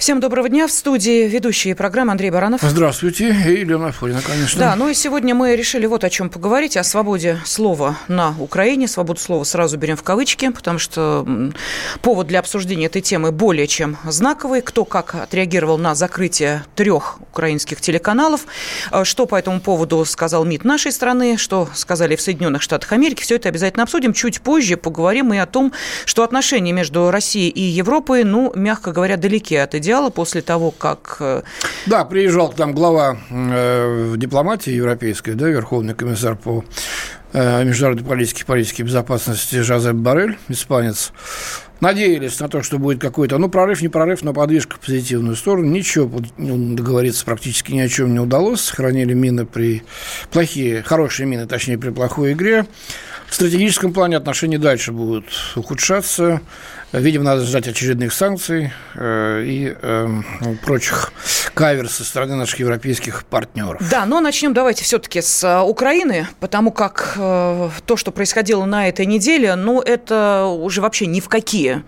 Всем 0.00 0.18
доброго 0.18 0.48
дня. 0.48 0.66
В 0.66 0.70
студии 0.72 1.28
ведущие 1.28 1.74
программы 1.74 2.12
Андрей 2.12 2.30
Баранов. 2.30 2.62
Здравствуйте. 2.62 3.36
И 3.46 3.60
Елена 3.60 3.92
Форина, 3.92 4.22
конечно. 4.22 4.58
Да, 4.58 4.74
ну 4.74 4.88
и 4.88 4.94
сегодня 4.94 5.34
мы 5.34 5.54
решили 5.54 5.84
вот 5.84 6.04
о 6.04 6.08
чем 6.08 6.30
поговорить. 6.30 6.78
О 6.78 6.84
свободе 6.84 7.38
слова 7.44 7.98
на 8.08 8.34
Украине. 8.38 8.88
Свободу 8.88 9.20
слова 9.20 9.44
сразу 9.44 9.76
берем 9.76 9.98
в 9.98 10.02
кавычки, 10.02 10.48
потому 10.52 10.78
что 10.78 11.52
повод 12.00 12.28
для 12.28 12.38
обсуждения 12.38 12.86
этой 12.86 13.02
темы 13.02 13.30
более 13.30 13.66
чем 13.66 13.98
знаковый. 14.06 14.62
Кто 14.62 14.86
как 14.86 15.16
отреагировал 15.16 15.76
на 15.76 15.94
закрытие 15.94 16.64
трех 16.76 17.18
украинских 17.20 17.82
телеканалов. 17.82 18.46
Э, 18.92 19.04
что 19.04 19.26
по 19.26 19.36
этому 19.36 19.60
поводу 19.60 20.02
сказал 20.06 20.46
МИД 20.46 20.64
нашей 20.64 20.92
страны, 20.92 21.36
что 21.36 21.68
сказали 21.74 22.16
в 22.16 22.22
Соединенных 22.22 22.62
Штатах 22.62 22.90
Америки. 22.92 23.20
Все 23.20 23.36
это 23.36 23.50
обязательно 23.50 23.82
обсудим. 23.82 24.14
Чуть 24.14 24.40
позже 24.40 24.78
поговорим 24.78 25.34
и 25.34 25.36
о 25.36 25.44
том, 25.44 25.74
что 26.06 26.22
отношения 26.22 26.72
между 26.72 27.10
Россией 27.10 27.50
и 27.50 27.60
Европой, 27.60 28.24
ну, 28.24 28.50
мягко 28.56 28.92
говоря, 28.92 29.18
далеки 29.18 29.56
от 29.56 29.74
идеала 29.74 29.89
идеала 29.90 30.10
после 30.10 30.40
того, 30.40 30.70
как... 30.70 31.16
Э, 31.18 31.42
да, 31.86 32.04
приезжал 32.04 32.52
там 32.52 32.72
глава 32.72 33.18
э, 33.28 34.14
дипломатии 34.16 34.70
европейской, 34.70 35.32
да, 35.32 35.48
верховный 35.48 35.94
комиссар 35.94 36.36
по 36.36 36.64
э, 37.32 37.64
международной 37.64 38.06
политике, 38.06 38.44
политике 38.44 38.84
безопасности 38.84 39.60
Жозеп 39.62 39.96
Барель, 39.96 40.38
испанец. 40.48 41.10
Надеялись 41.80 42.38
на 42.38 42.48
то, 42.48 42.62
что 42.62 42.78
будет 42.78 43.00
какой-то, 43.00 43.38
ну, 43.38 43.48
прорыв, 43.48 43.82
не 43.82 43.88
прорыв, 43.88 44.22
но 44.22 44.32
подвижка 44.32 44.76
в 44.76 44.80
позитивную 44.80 45.34
сторону. 45.34 45.66
Ничего 45.66 46.20
ну, 46.36 46.76
договориться 46.76 47.24
практически 47.24 47.72
ни 47.72 47.80
о 47.80 47.88
чем 47.88 48.12
не 48.12 48.20
удалось. 48.20 48.60
Сохранили 48.60 49.14
мины 49.14 49.44
при... 49.44 49.82
Плохие, 50.30 50.82
хорошие 50.84 51.26
мины, 51.26 51.46
точнее, 51.46 51.78
при 51.78 51.90
плохой 51.90 52.34
игре. 52.34 52.66
В 53.28 53.34
стратегическом 53.34 53.92
плане 53.92 54.18
отношения 54.18 54.58
дальше 54.58 54.92
будут 54.92 55.24
ухудшаться. 55.56 56.42
Видимо, 56.92 57.22
надо 57.24 57.44
ждать 57.44 57.68
очередных 57.68 58.12
санкций 58.12 58.72
э, 58.96 59.44
и 59.46 59.76
э, 59.80 60.08
прочих 60.64 61.12
кавер 61.54 61.88
со 61.88 62.04
стороны 62.04 62.34
наших 62.34 62.58
европейских 62.58 63.24
партнеров. 63.24 63.80
Да, 63.88 64.06
но 64.06 64.18
начнем 64.20 64.52
давайте 64.52 64.82
все-таки 64.82 65.20
с 65.20 65.44
э, 65.44 65.60
Украины, 65.60 66.26
потому 66.40 66.72
как 66.72 67.14
э, 67.16 67.70
то, 67.86 67.96
что 67.96 68.10
происходило 68.10 68.64
на 68.64 68.88
этой 68.88 69.06
неделе, 69.06 69.54
ну, 69.54 69.80
это 69.80 70.46
уже 70.46 70.80
вообще 70.80 71.06
ни 71.06 71.20
в 71.20 71.28
какие 71.28 71.84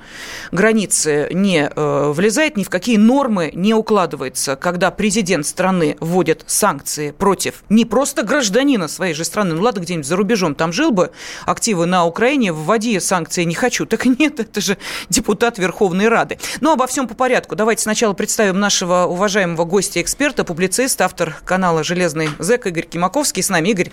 границы 0.53 1.29
не 1.33 1.69
влезает, 1.75 2.57
ни 2.57 2.63
в 2.63 2.71
какие 2.71 2.97
нормы 2.97 3.51
не 3.55 3.75
укладывается, 3.75 4.55
когда 4.55 4.91
президент 4.91 5.47
страны 5.47 5.97
вводит 6.01 6.45
санкции 6.47 7.11
против 7.11 7.65
не 7.69 7.85
просто 7.85 8.23
гражданина 8.23 8.87
своей 8.87 9.15
же 9.15 9.25
страны, 9.25 9.55
ну 9.55 9.63
ладно, 9.63 9.81
где-нибудь 9.81 10.07
за 10.07 10.17
рубежом 10.17 10.55
там 10.55 10.73
жил 10.73 10.93
бы, 10.93 11.11
активы 11.45 11.87
на 11.87 12.05
Украине, 12.05 12.53
вводи 12.53 13.01
санкции 13.01 13.43
не 13.45 13.55
хочу. 13.55 13.85
Так 13.87 14.05
нет, 14.19 14.39
это 14.39 14.61
же 14.61 14.77
депутат 15.09 15.59
Верховной 15.59 16.09
Рады. 16.09 16.39
Но 16.61 16.73
обо 16.73 16.87
всем 16.87 17.09
по 17.09 17.15
порядку. 17.15 17.57
Давайте 17.57 17.83
сначала 17.83 18.13
представим 18.13 18.59
нашего 18.59 19.05
уважаемого 19.05 19.65
гостя-эксперта, 19.65 20.45
публициста, 20.45 21.05
автор 21.05 21.37
канала 21.45 21.85
«Железный 21.85 22.29
зэк» 22.39 22.67
Игорь 22.67 22.87
Кимаковский. 22.87 23.43
С 23.43 23.49
нами 23.49 23.69
Игорь. 23.69 23.91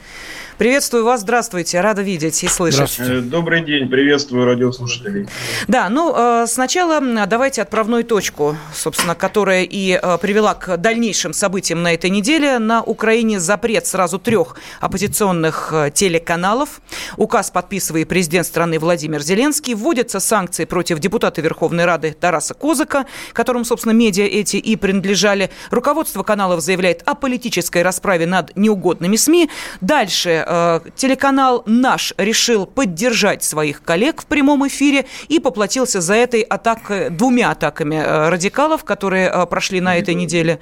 Приветствую 0.58 1.06
вас, 1.06 1.22
здравствуйте, 1.22 1.80
рада 1.80 2.02
видеть 2.02 2.44
и 2.44 2.48
слышать. 2.48 2.96
Э, 3.00 3.22
добрый 3.22 3.64
день, 3.64 3.88
приветствую 3.88 4.46
радиослушателей. 4.46 5.28
Да, 5.68 5.90
ну 5.90 6.14
э, 6.16 6.48
сначала 6.48 7.00
давайте 7.28 7.62
отправную 7.62 8.04
точку, 8.04 8.58
собственно, 8.74 9.16
которая 9.16 9.64
и 9.64 10.00
э, 10.02 10.18
привела 10.18 10.56
к 10.56 10.78
дальнейшим 10.78 11.34
событиям 11.34 11.84
на 11.84 11.94
этой 11.94 12.10
неделе. 12.10 12.60
На 12.60 12.84
Украине 12.84 13.40
запрет 13.40 13.88
сразу 13.88 14.20
трех 14.20 14.56
оппозиционных 14.82 15.74
телеканалов. 15.94 16.82
Указ 17.18 17.52
подписывает 17.52 18.08
президент 18.08 18.46
страны 18.46 18.80
Владимир 18.80 19.22
Зеленский. 19.22 19.76
Вводятся 19.76 20.20
санкции 20.20 20.66
против 20.66 20.89
депутата 20.98 21.42
Верховной 21.42 21.86
Рады 21.86 22.18
Тараса 22.20 22.56
Козыка, 22.56 23.06
которому, 23.34 23.66
собственно, 23.66 23.94
медиа 23.94 24.26
эти 24.26 24.58
и 24.58 24.76
принадлежали. 24.76 25.52
Руководство 25.70 26.24
каналов 26.24 26.62
заявляет 26.62 27.04
о 27.06 27.14
политической 27.14 27.84
расправе 27.84 28.26
над 28.26 28.58
неугодными 28.58 29.16
СМИ. 29.16 29.52
Дальше 29.82 30.40
Э, 30.48 30.80
телеканал 30.96 31.64
«Наш» 31.66 32.14
решил 32.18 32.66
поддержать 32.66 33.44
своих 33.44 33.84
коллег 33.84 34.22
в 34.22 34.26
прямом 34.26 34.68
эфире 34.68 35.06
и 35.28 35.40
поплатился 35.40 36.02
за 36.02 36.16
этой 36.16 36.42
атакой, 36.42 37.10
двумя 37.10 37.52
атаками 37.52 37.96
э, 37.96 38.30
радикалов, 38.30 38.84
которые 38.84 39.30
э, 39.30 39.46
прошли 39.46 39.82
на 39.82 39.98
этой 39.98 40.16
неделе. 40.16 40.60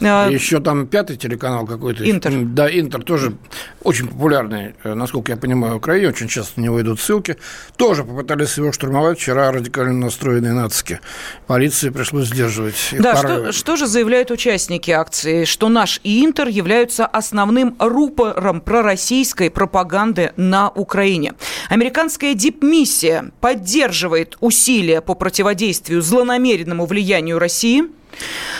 Еще 0.00 0.60
там 0.60 0.86
пятый 0.86 1.16
телеканал 1.16 1.66
какой-то. 1.66 2.08
Интер. 2.08 2.32
Да, 2.44 2.68
Интер 2.70 3.02
тоже 3.02 3.34
очень 3.82 4.08
популярный, 4.08 4.74
насколько 4.84 5.32
я 5.32 5.36
понимаю, 5.38 5.74
в 5.74 5.76
Украине. 5.76 6.08
Очень 6.08 6.28
часто 6.28 6.60
на 6.60 6.64
него 6.64 6.80
идут 6.80 7.00
ссылки. 7.00 7.36
Тоже 7.76 8.04
попытались 8.04 8.56
его 8.56 8.72
штурмовать 8.72 9.18
вчера 9.18 9.52
радикально 9.66 10.06
настроенные 10.06 10.52
нацики. 10.52 11.00
Полиции 11.46 11.90
пришлось 11.90 12.26
сдерживать. 12.28 12.74
Да, 12.98 13.16
что, 13.16 13.52
что 13.52 13.76
же 13.76 13.86
заявляют 13.86 14.30
участники 14.30 14.90
акции? 14.90 15.44
Что 15.44 15.68
наш 15.68 16.00
Интер 16.04 16.48
являются 16.48 17.06
основным 17.06 17.76
рупором 17.78 18.60
пророссийских 18.60 19.26
российской 19.26 19.50
пропаганды 19.50 20.32
на 20.36 20.68
Украине. 20.70 21.34
Американская 21.68 22.34
дипмиссия 22.34 23.30
поддерживает 23.40 24.36
усилия 24.40 25.00
по 25.00 25.14
противодействию 25.14 26.02
злонамеренному 26.02 26.86
влиянию 26.86 27.38
России– 27.38 27.84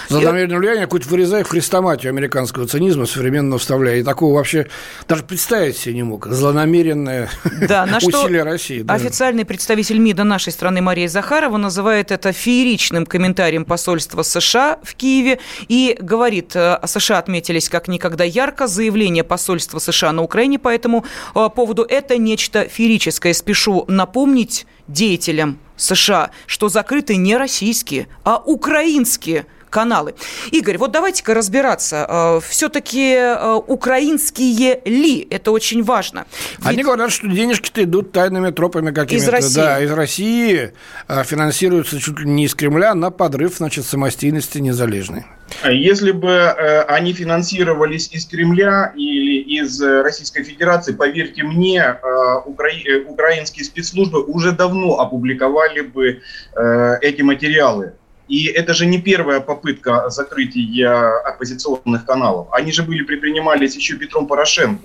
Злонамеренное 0.08 0.58
влияние 0.58 0.84
какую-то 0.84 1.08
вырезая 1.08 1.44
хрестоматию 1.44 2.10
американского 2.10 2.66
цинизма, 2.66 3.06
современно 3.06 3.58
вставляя. 3.58 3.96
И 3.96 4.02
такого 4.02 4.34
вообще 4.34 4.68
даже 5.08 5.22
представить 5.22 5.76
себе 5.76 5.94
не 5.94 6.02
мог. 6.02 6.26
Злонамеренное 6.26 7.28
да, 7.68 7.86
на 7.86 7.96
усилие 8.02 8.42
России. 8.42 8.82
Да. 8.82 8.94
Официальный 8.94 9.44
представитель 9.44 9.98
МИДа 9.98 10.24
нашей 10.24 10.52
страны 10.52 10.80
Мария 10.80 11.08
Захарова 11.08 11.56
называет 11.56 12.10
это 12.10 12.32
фееричным 12.32 13.06
комментарием 13.06 13.64
посольства 13.64 14.22
США 14.22 14.78
в 14.82 14.94
Киеве 14.94 15.38
и 15.68 15.96
говорит, 16.00 16.54
э, 16.54 16.78
США 16.84 17.18
отметились 17.18 17.68
как 17.68 17.88
никогда 17.88 18.24
ярко, 18.24 18.66
заявление 18.66 19.24
посольства 19.24 19.78
США 19.78 20.12
на 20.12 20.22
Украине 20.22 20.58
по 20.58 20.68
этому 20.68 21.04
э, 21.34 21.48
поводу– 21.54 21.82
это 21.88 22.16
нечто 22.18 22.68
феерическое. 22.68 23.32
Спешу 23.32 23.84
напомнить 23.88 24.66
деятелям 24.88 25.58
США, 25.76 26.30
что 26.46 26.68
закрыты 26.68 27.16
не 27.16 27.36
российские, 27.36 28.08
а 28.24 28.38
украинские 28.38 29.46
каналы. 29.70 30.14
Игорь, 30.50 30.78
вот 30.78 30.92
давайте-ка 30.92 31.34
разбираться. 31.34 32.06
Э, 32.08 32.40
Все-таки 32.46 33.14
э, 33.14 33.54
украинские 33.66 34.80
ли? 34.84 35.26
Это 35.30 35.50
очень 35.50 35.82
важно. 35.82 36.26
Ведь... 36.58 36.66
Они 36.66 36.82
говорят, 36.82 37.12
что 37.12 37.28
денежки-то 37.28 37.82
идут 37.84 38.12
тайными 38.12 38.50
тропами 38.50 38.92
какими-то. 38.92 39.24
Из 39.24 39.28
России. 39.28 39.56
Да, 39.56 39.80
из 39.80 39.90
России 39.90 40.72
э, 41.08 41.24
финансируются 41.24 42.00
чуть 42.00 42.18
ли 42.20 42.28
не 42.28 42.44
из 42.44 42.54
Кремля 42.54 42.94
на 42.94 43.10
подрыв, 43.10 43.56
значит, 43.56 43.84
самостийности 43.84 44.58
незалежной. 44.58 45.24
А 45.62 45.70
если 45.70 46.10
бы 46.10 46.28
э, 46.28 46.82
они 46.82 47.12
финансировались 47.12 48.08
из 48.12 48.26
Кремля 48.26 48.92
или 48.96 49.40
из 49.60 49.80
Российской 49.80 50.42
Федерации, 50.42 50.92
поверьте 50.92 51.42
мне, 51.44 51.80
э, 51.80 52.40
укра... 52.44 52.68
украинские 53.06 53.64
спецслужбы 53.64 54.22
уже 54.24 54.52
давно 54.52 54.98
опубликовали 54.98 55.82
бы 55.82 56.20
э, 56.54 56.98
эти 57.00 57.22
материалы. 57.22 57.94
И 58.28 58.46
это 58.46 58.74
же 58.74 58.86
не 58.86 59.00
первая 59.00 59.40
попытка 59.40 60.10
закрытия 60.10 61.18
оппозиционных 61.20 62.04
каналов. 62.04 62.48
Они 62.52 62.72
же 62.72 62.82
были 62.82 63.02
предпринимались 63.02 63.76
еще 63.76 63.96
Петром 63.96 64.26
Порошенко. 64.26 64.84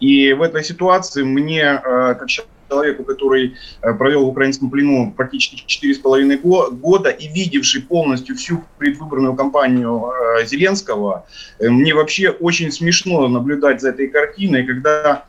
И 0.00 0.32
в 0.32 0.42
этой 0.42 0.64
ситуации 0.64 1.22
мне, 1.22 1.62
э, 1.62 2.14
как 2.18 2.28
человеку, 2.28 3.04
который 3.04 3.56
э, 3.82 3.94
провел 3.94 4.24
в 4.24 4.28
украинском 4.28 4.70
плену 4.70 5.12
практически 5.16 5.62
четыре 5.66 5.94
с 5.94 5.98
половиной 5.98 6.38
года 6.38 7.10
и 7.10 7.28
видевший 7.28 7.82
полностью 7.82 8.34
всю 8.36 8.64
предвыборную 8.78 9.34
кампанию 9.34 10.10
э, 10.10 10.46
Зеленского, 10.46 11.26
мне 11.60 11.94
вообще 11.94 12.30
очень 12.30 12.72
смешно 12.72 13.28
наблюдать 13.28 13.80
за 13.80 13.90
этой 13.90 14.08
картиной, 14.08 14.66
когда 14.66 15.26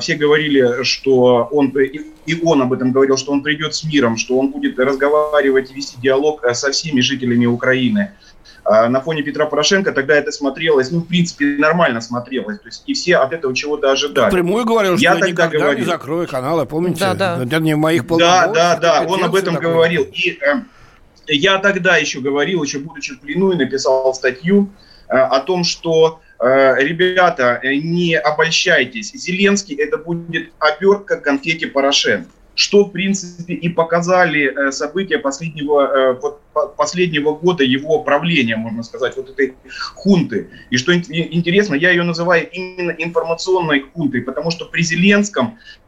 все 0.00 0.16
говорили, 0.16 0.82
что 0.82 1.48
он, 1.52 1.72
и 2.28 2.40
он 2.42 2.62
об 2.62 2.72
этом 2.72 2.92
говорил, 2.92 3.16
что 3.16 3.32
он 3.32 3.42
придет 3.42 3.74
с 3.74 3.84
миром, 3.84 4.16
что 4.16 4.38
он 4.38 4.50
будет 4.50 4.78
разговаривать 4.78 5.70
и 5.70 5.74
вести 5.74 5.96
диалог 6.00 6.42
э, 6.44 6.52
со 6.54 6.72
всеми 6.72 7.00
жителями 7.00 7.46
Украины. 7.46 8.10
А, 8.64 8.88
на 8.88 9.00
фоне 9.00 9.22
Петра 9.22 9.46
Порошенко 9.46 9.92
тогда 9.92 10.16
это 10.16 10.32
смотрелось, 10.32 10.90
ну, 10.90 10.98
в 11.00 11.06
принципе, 11.06 11.56
нормально 11.58 12.00
смотрелось. 12.00 12.58
То 12.58 12.66
есть 12.66 12.82
и 12.86 12.94
все 12.94 13.18
от 13.18 13.32
этого 13.32 13.54
чего-то 13.54 13.92
ожидали. 13.92 14.32
Прямую 14.32 14.64
говорил, 14.64 14.96
я 14.96 15.10
что 15.14 15.20
я 15.20 15.26
тогда 15.26 15.46
никогда 15.46 15.58
говорил. 15.58 15.78
не 15.78 15.84
закрою 15.86 16.28
каналы, 16.28 16.66
помните? 16.66 17.00
Да, 17.00 17.14
да. 17.14 17.44
Это 17.44 17.60
не 17.60 17.74
в 17.74 17.78
моих 17.78 18.04
Да, 18.06 18.48
да, 18.48 18.76
да, 18.76 19.04
он 19.06 19.22
об 19.22 19.34
этом 19.36 19.54
такой. 19.54 19.70
говорил. 19.70 20.02
И 20.12 20.38
э, 20.42 20.62
я 21.28 21.58
тогда 21.58 21.96
еще 21.96 22.20
говорил, 22.20 22.62
еще 22.62 22.80
будучи 22.80 23.14
в 23.14 23.20
плену, 23.20 23.52
и 23.52 23.56
написал 23.56 24.12
статью, 24.12 24.70
о 25.08 25.40
том, 25.40 25.64
что 25.64 26.20
ребята, 26.40 27.60
не 27.64 28.16
обольщайтесь, 28.16 29.12
Зеленский 29.12 29.74
это 29.76 29.98
будет 29.98 30.52
обертка 30.58 31.16
конфетти 31.16 31.66
Порошенко 31.66 32.30
что, 32.58 32.84
в 32.84 32.90
принципе, 32.90 33.54
и 33.54 33.68
показали 33.68 34.50
э, 34.50 34.72
события 34.72 35.18
последнего, 35.18 36.12
э, 36.12 36.66
последнего 36.76 37.32
года 37.32 37.62
его 37.62 38.02
правления, 38.02 38.56
можно 38.56 38.82
сказать, 38.82 39.16
вот 39.16 39.30
этой 39.30 39.54
хунты. 39.94 40.48
И 40.68 40.76
что 40.76 40.92
интересно, 40.92 41.76
я 41.76 41.90
ее 41.90 42.02
называю 42.02 42.50
именно 42.50 42.90
информационной 42.90 43.82
хунтой, 43.82 44.22
потому 44.22 44.50
что 44.50 44.64
при 44.64 44.82
Зеленском 44.82 45.56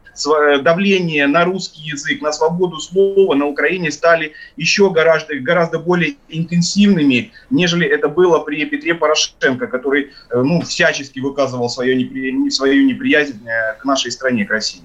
давление 0.63 1.27
на 1.27 1.45
русский 1.45 1.81
язык, 1.81 2.21
на 2.21 2.31
свободу 2.31 2.79
слова 2.79 3.35
на 3.35 3.45
Украине 3.45 3.91
стали 3.91 4.33
еще 4.57 4.91
гораздо, 4.91 5.35
гораздо 5.35 5.79
более 5.79 6.15
интенсивными, 6.29 7.31
нежели 7.49 7.87
это 7.87 8.09
было 8.09 8.39
при 8.39 8.65
Петре 8.65 8.93
Порошенко, 8.93 9.67
который 9.67 10.11
ну, 10.33 10.61
всячески 10.61 11.19
выказывал 11.19 11.69
свое 11.69 11.95
непри... 11.95 12.49
свою 12.49 12.85
неприязнь 12.85 13.39
к 13.79 13.85
нашей 13.85 14.11
стране, 14.11 14.45
к 14.45 14.51
России. 14.51 14.81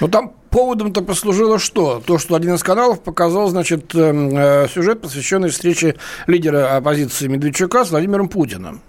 Ну, 0.00 0.08
там 0.08 0.34
поводом-то 0.50 1.02
послужило 1.02 1.58
что? 1.58 2.02
То, 2.04 2.18
что 2.18 2.34
один 2.34 2.54
из 2.54 2.62
каналов 2.62 3.02
показал, 3.02 3.48
значит, 3.48 3.94
эм, 3.94 4.36
э, 4.36 4.68
сюжет, 4.68 5.00
посвященный 5.00 5.50
встрече 5.50 5.96
лидера 6.26 6.76
оппозиции 6.76 7.26
Медведчука 7.26 7.84
с 7.84 7.90
Владимиром 7.90 8.28
Путиным. 8.28 8.82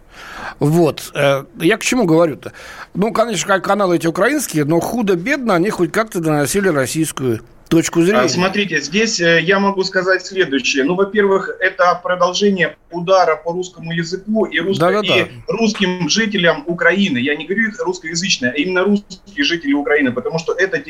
Вот. 0.60 1.12
Э, 1.14 1.46
я 1.60 1.78
к 1.78 1.84
чему 1.84 2.06
говорю-то? 2.06 2.54
Ну, 2.94 3.12
конечно, 3.12 3.60
каналы 3.60 3.98
эти 3.98 4.08
украинские, 4.08 4.66
но 4.66 4.80
худо-бедно 4.80 5.56
они 5.56 5.70
хоть 5.70 5.92
как-то 5.92 6.20
доносили 6.20 6.70
российскую 6.70 7.42
точку 7.70 8.02
зрения. 8.02 8.22
А, 8.22 8.30
смотрите, 8.30 8.80
здесь 8.80 9.20
э, 9.20 9.42
я 9.42 9.60
могу 9.60 9.84
сказать 9.84 10.26
следующее. 10.26 10.84
Ну, 10.84 10.96
во-первых, 10.96 11.50
это 11.60 12.00
продолжение 12.02 12.78
удара 12.92 13.36
по 13.36 13.52
русскому 13.52 13.92
языку 13.92 14.46
и, 14.46 14.60
русско... 14.60 14.86
да, 14.86 15.02
да, 15.02 15.08
да. 15.08 15.18
и 15.22 15.28
русским 15.48 16.08
жителям 16.10 16.64
Украины. 16.68 17.18
Я 17.18 17.36
не 17.36 17.46
говорю 17.46 17.72
русскоязычные, 17.80 18.52
а 18.52 18.56
именно 18.56 18.84
русские 18.84 19.44
жители 19.44 19.74
Украины, 19.74 20.12
потому 20.12 20.40
что 20.40 20.54
это, 20.54 20.82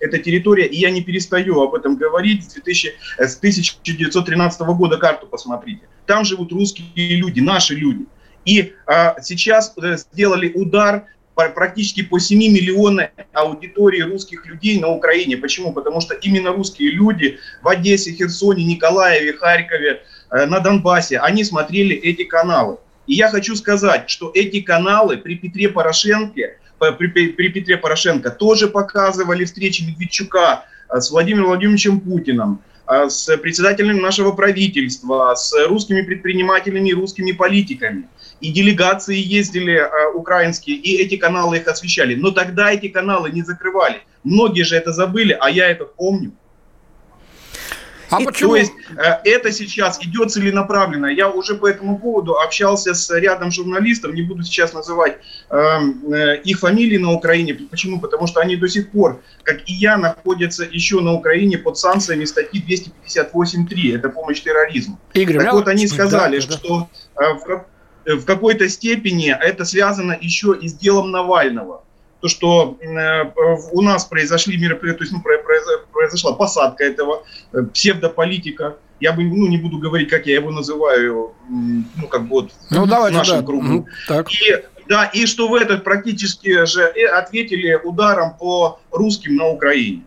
это 0.00 0.18
территория, 0.18 0.66
и 0.66 0.76
я 0.76 0.90
не 0.90 1.02
перестаю 1.02 1.60
об 1.60 1.74
этом 1.74 1.96
говорить, 1.96 2.44
с, 2.44 2.54
2000, 2.54 2.94
э, 3.18 3.26
с 3.26 3.36
1913 3.36 4.60
года 4.60 4.98
карту 4.98 5.26
посмотрите. 5.26 5.82
Там 6.06 6.24
живут 6.24 6.52
русские 6.52 7.16
люди, 7.16 7.40
наши 7.40 7.74
люди. 7.74 8.06
И 8.44 8.74
а, 8.86 9.20
сейчас 9.20 9.72
э, 9.82 9.96
сделали 9.96 10.52
удар 10.52 11.06
практически 11.34 12.02
по 12.02 12.18
7 12.18 12.38
миллионам 12.38 13.08
аудитории 13.32 14.00
русских 14.02 14.46
людей 14.46 14.80
на 14.80 14.88
Украине. 14.88 15.36
Почему? 15.36 15.72
Потому 15.72 16.00
что 16.00 16.14
именно 16.14 16.52
русские 16.52 16.90
люди 16.90 17.38
в 17.62 17.68
Одессе, 17.68 18.12
Херсоне, 18.12 18.64
Николаеве, 18.64 19.32
Харькове, 19.32 20.02
э, 20.30 20.46
на 20.46 20.60
Донбассе, 20.60 21.18
они 21.18 21.44
смотрели 21.44 21.96
эти 21.96 22.24
каналы. 22.24 22.78
И 23.06 23.14
я 23.14 23.30
хочу 23.30 23.56
сказать, 23.56 24.08
что 24.10 24.30
эти 24.34 24.60
каналы 24.60 25.16
при 25.16 25.36
Петре 25.36 25.68
Порошенко, 25.68 26.40
при, 26.98 27.06
при 27.06 27.48
Петре 27.48 27.76
Порошенко 27.76 28.30
тоже 28.30 28.68
показывали 28.68 29.44
встречи 29.44 29.82
Медведчука 29.82 30.64
э, 30.88 31.00
с 31.00 31.10
Владимиром 31.10 31.46
Владимировичем 31.46 32.00
Путиным, 32.00 32.60
с 32.84 33.36
председателем 33.38 34.02
нашего 34.02 34.32
правительства, 34.32 35.34
с 35.36 35.54
русскими 35.68 36.02
предпринимателями 36.02 36.90
русскими 36.92 37.30
политиками 37.30 38.08
и 38.42 38.52
делегации 38.52 39.16
ездили 39.16 39.74
э, 39.74 40.12
украинские, 40.14 40.76
и 40.76 40.96
эти 40.96 41.16
каналы 41.16 41.58
их 41.58 41.68
освещали. 41.68 42.16
Но 42.16 42.32
тогда 42.32 42.72
эти 42.72 42.88
каналы 42.88 43.30
не 43.30 43.42
закрывали. 43.42 44.02
Многие 44.24 44.64
же 44.64 44.76
это 44.76 44.92
забыли, 44.92 45.36
а 45.40 45.48
я 45.48 45.68
это 45.68 45.84
помню. 45.84 46.32
А 48.10 48.20
и, 48.20 48.24
почему? 48.24 48.50
То 48.50 48.56
есть 48.56 48.72
э, 48.96 49.02
это 49.24 49.52
сейчас 49.52 50.04
идет 50.04 50.32
целенаправленно. 50.32 51.06
Я 51.06 51.30
уже 51.30 51.54
по 51.54 51.66
этому 51.66 51.98
поводу 51.98 52.34
общался 52.34 52.94
с 52.94 53.10
рядом 53.16 53.52
журналистов, 53.52 54.12
не 54.12 54.22
буду 54.22 54.42
сейчас 54.42 54.74
называть 54.74 55.18
эм, 55.48 56.12
э, 56.12 56.42
их 56.42 56.58
фамилии 56.58 56.98
на 56.98 57.12
Украине. 57.12 57.54
Почему? 57.54 58.00
Потому 58.00 58.26
что 58.26 58.40
они 58.40 58.56
до 58.56 58.68
сих 58.68 58.90
пор, 58.90 59.22
как 59.44 59.60
и 59.66 59.72
я, 59.72 59.96
находятся 59.96 60.64
еще 60.64 61.00
на 61.00 61.12
Украине 61.12 61.58
под 61.58 61.78
санкциями 61.78 62.24
статьи 62.24 62.62
258.3. 62.68 63.96
Это 63.96 64.08
помощь 64.08 64.42
терроризму. 64.42 64.98
Игорь, 65.14 65.38
так 65.38 65.52
вот 65.52 65.68
они 65.68 65.86
сказали, 65.86 66.40
да, 66.40 66.52
что 66.52 66.88
э, 67.16 67.34
в, 67.34 67.64
в 68.04 68.24
какой-то 68.24 68.68
степени 68.68 69.30
это 69.30 69.64
связано 69.64 70.16
еще 70.20 70.56
и 70.60 70.68
с 70.68 70.74
делом 70.74 71.10
Навального. 71.10 71.82
То, 72.20 72.28
что 72.28 72.78
э, 72.80 73.24
у 73.72 73.82
нас 73.82 74.04
произошли 74.04 74.56
мероприятия, 74.56 74.98
то 74.98 75.04
есть 75.04 75.12
ну, 75.12 75.22
произошла 75.92 76.32
посадка 76.34 76.84
этого 76.84 77.24
э, 77.52 77.62
псевдополитика. 77.74 78.76
Я 79.00 79.12
бы 79.12 79.24
ну, 79.24 79.48
не 79.48 79.56
буду 79.56 79.78
говорить, 79.78 80.08
как 80.08 80.26
я 80.26 80.34
его 80.36 80.52
называю, 80.52 81.32
ну, 81.48 82.06
как 82.08 82.22
бы 82.22 82.28
вот 82.28 82.52
ну, 82.70 82.84
в 82.84 82.88
давайте, 82.88 83.18
нашем 83.18 83.40
да. 83.40 83.46
кругу. 83.46 83.88
Так. 84.06 84.30
И, 84.30 84.64
да, 84.88 85.06
и 85.06 85.26
что 85.26 85.48
в 85.48 85.54
этот 85.54 85.82
практически 85.82 86.64
же 86.64 86.84
ответили 87.12 87.74
ударом 87.82 88.36
по 88.38 88.78
русским 88.92 89.34
на 89.34 89.48
Украине. 89.48 90.04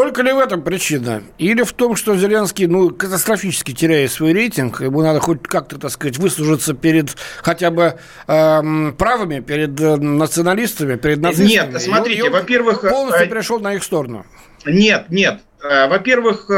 Только 0.00 0.22
ли 0.22 0.32
в 0.32 0.38
этом 0.38 0.62
причина? 0.62 1.22
Или 1.36 1.62
в 1.62 1.74
том, 1.74 1.94
что 1.94 2.16
Зеленский 2.16 2.66
ну, 2.66 2.88
катастрофически 2.88 3.72
теряет 3.72 4.10
свой 4.10 4.32
рейтинг, 4.32 4.80
ему 4.80 5.02
надо 5.02 5.20
хоть 5.20 5.42
как-то, 5.42 5.78
так 5.78 5.90
сказать, 5.90 6.16
выслужиться 6.16 6.72
перед 6.72 7.14
хотя 7.42 7.70
бы 7.70 7.98
э, 8.26 8.92
правыми, 8.96 9.40
перед 9.40 9.78
э, 9.78 9.96
националистами, 9.96 10.96
перед 10.96 11.18
нацистами? 11.18 11.72
Нет, 11.72 11.82
смотрите, 11.82 12.30
во-первых... 12.30 12.80
Полностью 12.80 13.26
э, 13.26 13.28
перешел 13.28 13.60
на 13.60 13.74
их 13.74 13.84
сторону. 13.84 14.24
Нет, 14.64 15.10
нет. 15.10 15.40
Э, 15.62 15.86
во-первых, 15.86 16.50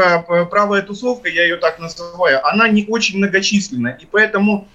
правая 0.49 0.81
тусовка, 0.81 1.27
я 1.27 1.43
ее 1.43 1.57
так 1.57 1.79
называю, 1.79 2.47
она 2.47 2.69
не 2.69 2.85
очень 2.87 3.17
многочисленна, 3.17 3.97
и 4.01 4.05
поэтому 4.09 4.69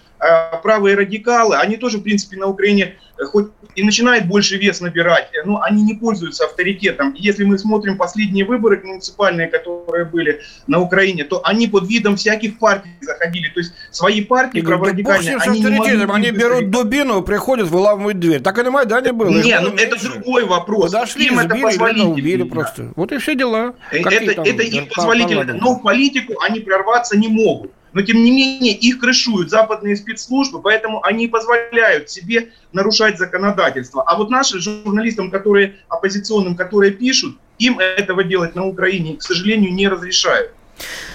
правые 0.63 0.95
радикалы, 0.95 1.57
они 1.57 1.79
тоже, 1.79 1.97
в 1.97 2.03
принципе, 2.03 2.37
на 2.37 2.49
Украине 2.49 2.99
хоть 3.17 3.51
и 3.75 3.83
начинает 3.83 4.27
больше 4.27 4.57
вес 4.57 4.81
набирать, 4.81 5.31
но 5.45 5.63
они 5.63 5.83
не 5.83 5.95
пользуются 5.95 6.45
авторитетом. 6.45 7.15
Если 7.15 7.45
мы 7.45 7.59
смотрим 7.59 7.97
последние 7.97 8.45
выборы 8.45 8.81
муниципальные, 8.83 9.49
которые 9.49 10.05
были 10.05 10.41
на 10.67 10.81
Украине, 10.81 11.25
то 11.25 11.41
они 11.45 11.69
под 11.69 11.89
видом 11.89 12.17
всяких 12.17 12.59
партий 12.59 12.91
заходили. 13.01 13.49
То 13.49 13.61
есть 13.61 13.73
свои 13.91 14.23
партии 14.23 14.61
праворадикальные, 14.61 15.39
да 15.39 15.45
они 15.45 15.61
не 15.61 15.71
могли... 16.07 16.29
Они 16.29 16.31
берут 16.31 16.71
дубину, 16.71 17.23
приходят, 17.23 17.69
выламывают 17.69 18.19
дверь. 18.19 18.41
Так 18.41 18.59
и 18.59 18.63
на 18.63 18.71
Майдане 18.71 19.13
было. 19.13 19.29
Не, 19.29 19.61
ну 19.61 19.75
это 19.77 20.03
другой 20.03 20.45
вопрос. 20.45 20.93
Подошли, 20.93 21.27
им 21.27 21.39
это 21.39 21.55
позволительно. 21.55 22.13
Убили 22.13 22.43
просто. 22.43 22.93
Вот 22.97 23.13
и 23.13 23.19
все 23.19 23.35
дела. 23.35 23.75
Это, 23.93 24.43
это 24.43 24.63
им 24.63 24.87
позволительно. 24.87 25.45
Но 25.55 25.75
в 25.75 25.83
политику 25.83 26.35
они 26.43 26.61
прорваться 26.61 27.17
не 27.17 27.29
могут 27.29 27.73
но 27.93 28.03
тем 28.03 28.23
не 28.23 28.31
менее 28.31 28.75
их 28.75 28.99
крышуют 28.99 29.51
западные 29.51 29.97
спецслужбы, 29.97 30.61
поэтому 30.61 31.05
они 31.05 31.29
позволяют 31.29 32.11
себе 32.11 32.51
нарушать 32.73 33.19
законодательство. 33.19 34.03
А 34.03 34.17
вот 34.17 34.31
нашим 34.31 34.61
журналистам, 34.61 35.31
которые 35.31 35.77
оппозиционным, 35.89 36.57
которые 36.57 36.93
пишут, 36.93 37.37
им 37.59 37.79
этого 37.79 38.25
делать 38.25 38.55
на 38.55 38.67
Украине, 38.67 39.17
к 39.17 39.23
сожалению, 39.23 39.73
не 39.73 39.89
разрешают. 39.89 40.53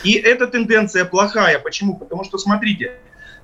И 0.03 0.13
эта 0.13 0.47
тенденция 0.47 1.05
плохая. 1.05 1.59
Почему? 1.59 1.95
Потому 1.95 2.23
что, 2.25 2.37
смотрите, 2.37 2.93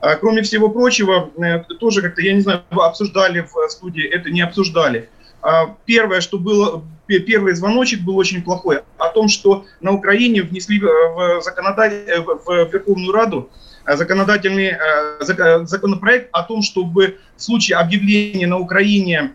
а, 0.02 0.16
кроме 0.16 0.42
всего 0.42 0.70
прочего, 0.70 1.30
э, 1.38 1.64
тоже 1.80 2.02
как-то, 2.02 2.22
я 2.22 2.34
не 2.34 2.42
знаю, 2.42 2.64
обсуждали 2.72 3.42
в 3.42 3.70
студии, 3.70 4.06
это 4.06 4.30
не 4.30 4.42
обсуждали. 4.42 5.10
А, 5.42 5.76
первое, 5.86 6.22
что 6.22 6.38
было, 6.38 6.84
первый 7.18 7.56
звоночек 7.56 8.02
был 8.02 8.18
очень 8.18 8.44
плохой, 8.44 8.82
о 8.98 9.10
том, 9.10 9.28
что 9.28 9.66
на 9.82 9.92
Украине 9.92 10.44
внесли 10.44 10.80
в, 10.80 11.42
законодатель, 11.42 12.08
э, 12.08 12.22
в 12.22 12.72
Верховную 12.72 13.12
Раду 13.12 13.50
э, 13.86 13.98
законодательный 13.98 14.76
э, 14.78 15.66
законопроект 15.66 16.30
о 16.32 16.44
том, 16.44 16.62
чтобы 16.62 17.18
в 17.36 17.42
случае 17.42 17.78
объявления 17.78 18.48
на 18.48 18.60
Украине 18.60 19.34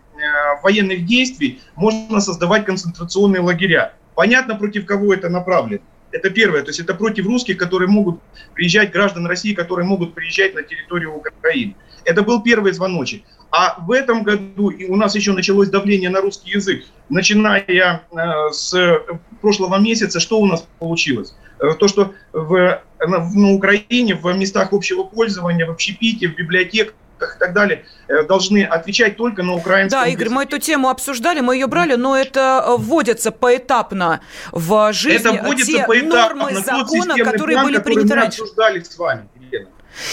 военных 0.63 1.05
действий 1.05 1.61
можно 1.75 2.21
создавать 2.21 2.65
концентрационные 2.65 3.43
лагеря. 3.43 3.95
Понятно, 4.15 4.55
против 4.55 4.87
кого 4.87 5.13
это 5.13 5.29
направлено. 5.29 5.83
Это 6.13 6.31
первое, 6.31 6.63
то 6.63 6.69
есть 6.69 6.79
это 6.79 6.95
против 6.95 7.27
русских, 7.27 7.59
которые 7.59 7.89
могут 7.89 8.21
приезжать, 8.55 8.93
граждан 8.93 9.27
России, 9.27 9.53
которые 9.53 9.85
могут 9.85 10.15
приезжать 10.15 10.55
на 10.55 10.63
территорию 10.63 11.13
Украины. 11.13 11.75
Это 12.05 12.23
был 12.23 12.41
первый 12.41 12.73
звоночек. 12.73 13.25
А 13.57 13.77
в 13.79 13.93
этом 13.93 14.25
году 14.25 14.71
и 14.71 14.87
у 14.87 14.97
нас 14.97 15.15
еще 15.15 15.33
началось 15.33 15.69
давление 15.69 16.11
на 16.11 16.21
русский 16.21 16.51
язык. 16.51 16.83
Начиная 17.09 18.03
э, 18.11 18.51
с 18.51 18.75
прошлого 19.41 19.79
месяца, 19.79 20.19
что 20.19 20.41
у 20.41 20.47
нас 20.47 20.67
получилось? 20.81 21.37
Э, 21.61 21.71
то, 21.79 21.87
что 21.87 22.15
в, 22.33 22.83
на 22.99 23.53
Украине 23.53 24.17
в 24.17 24.37
местах 24.37 24.73
общего 24.73 25.05
пользования, 25.05 25.67
в 25.67 25.71
общепите, 25.71 26.27
в 26.31 26.35
библиотеках 26.35 26.95
и 27.21 27.39
так 27.39 27.53
далее, 27.53 27.85
э, 28.09 28.25
должны 28.25 28.65
отвечать 28.65 29.17
только 29.17 29.45
на 29.45 29.55
украинском 29.55 30.01
Да, 30.01 30.09
Игорь, 30.09 30.25
языке. 30.25 30.35
мы 30.35 30.43
эту 30.43 30.59
тему 30.59 30.89
обсуждали, 30.89 31.39
мы 31.39 31.55
ее 31.55 31.69
брали, 31.69 31.95
но 31.95 32.17
это 32.17 32.75
вводится 32.77 33.31
поэтапно 33.31 34.21
в 34.51 34.93
жизнь. 34.93 35.29
Это 35.29 35.45
вводится 35.45 35.71
те 35.71 35.87
поэтапно, 35.87 36.17
нормы 36.17 36.55
закона, 36.57 37.17
которые 37.19 37.59
план, 37.59 37.67
были 37.67 37.79
приняты 37.79 38.15
раньше. 38.17 38.43
обсуждали 38.43 38.83
с 38.83 38.99
вами. 38.99 39.29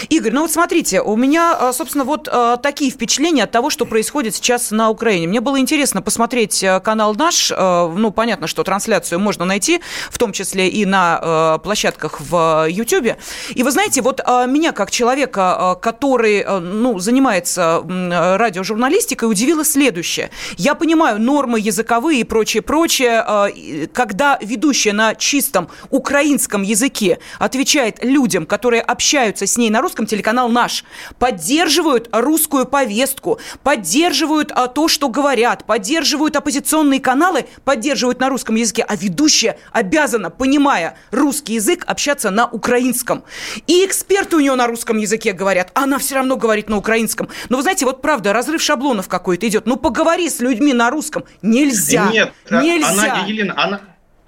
Игорь, 0.09 0.31
ну 0.33 0.41
вот 0.41 0.51
смотрите, 0.51 1.01
у 1.01 1.15
меня, 1.15 1.55
а, 1.59 1.73
собственно, 1.73 2.03
вот 2.03 2.27
а, 2.31 2.57
такие 2.57 2.91
впечатления 2.91 3.43
от 3.43 3.51
того, 3.51 3.69
что 3.69 3.85
происходит 3.85 4.35
сейчас 4.35 4.71
на 4.71 4.89
Украине. 4.89 5.27
Мне 5.27 5.41
было 5.41 5.59
интересно 5.59 6.01
посмотреть 6.01 6.63
а, 6.63 6.79
канал 6.79 7.15
наш. 7.15 7.51
Ну, 7.51 8.11
понятно, 8.11 8.47
что 8.47 8.63
трансляцию 8.63 9.19
можно 9.19 9.45
найти, 9.45 9.81
в 10.09 10.17
том 10.17 10.31
числе 10.31 10.69
и 10.69 10.85
на 10.85 11.59
площадках 11.63 12.21
в 12.21 12.67
YouTube. 12.69 13.17
И 13.53 13.63
вы 13.63 13.71
знаете, 13.71 14.01
вот 14.01 14.19
меня, 14.47 14.71
как 14.71 14.91
человека, 14.91 15.77
который, 15.81 16.45
ну, 16.59 16.99
занимается 16.99 17.83
радиожурналистикой, 17.87 19.29
удивило 19.29 19.63
следующее. 19.65 20.29
Я 20.57 20.75
понимаю 20.75 21.19
нормы 21.19 21.59
языковые 21.59 22.21
и 22.21 22.23
прочее-прочее, 22.23 23.89
когда 23.93 24.37
ведущая 24.41 24.93
на 24.93 25.15
чистом 25.15 25.69
украинском 25.89 26.61
языке 26.61 27.19
отвечает 27.39 28.03
людям, 28.03 28.45
которые 28.45 28.81
общаются 28.81 29.45
с 29.45 29.57
ней 29.57 29.70
на 29.71 29.81
русском, 29.81 30.05
телеканал 30.05 30.49
«Наш», 30.49 30.83
поддерживают 31.19 32.09
русскую 32.11 32.65
повестку, 32.65 33.39
поддерживают 33.63 34.51
а, 34.51 34.67
то, 34.67 34.87
что 34.87 35.09
говорят, 35.09 35.65
поддерживают 35.65 36.35
оппозиционные 36.35 36.99
каналы, 36.99 37.45
поддерживают 37.63 38.19
на 38.19 38.29
русском 38.29 38.55
языке, 38.55 38.85
а 38.87 38.95
ведущая 38.95 39.57
обязана, 39.71 40.29
понимая 40.29 40.97
русский 41.11 41.53
язык, 41.53 41.83
общаться 41.87 42.29
на 42.29 42.47
украинском. 42.47 43.23
И 43.67 43.85
эксперты 43.85 44.35
у 44.35 44.39
нее 44.39 44.55
на 44.55 44.67
русском 44.67 44.97
языке 44.97 45.33
говорят, 45.33 45.71
она 45.73 45.97
все 45.99 46.15
равно 46.15 46.37
говорит 46.37 46.69
на 46.69 46.77
украинском. 46.77 47.29
Но 47.49 47.57
вы 47.57 47.63
знаете, 47.63 47.85
вот 47.85 48.01
правда, 48.01 48.33
разрыв 48.33 48.61
шаблонов 48.61 49.07
какой-то 49.07 49.47
идет. 49.47 49.65
Ну, 49.65 49.77
поговори 49.77 50.29
с 50.29 50.39
людьми 50.39 50.73
на 50.73 50.89
русском. 50.89 51.23
Нельзя. 51.41 52.09
Нет, 52.11 52.33
нельзя. 52.49 53.13
Она, 53.13 53.25
Елена, 53.25 53.53
она, 53.57 53.81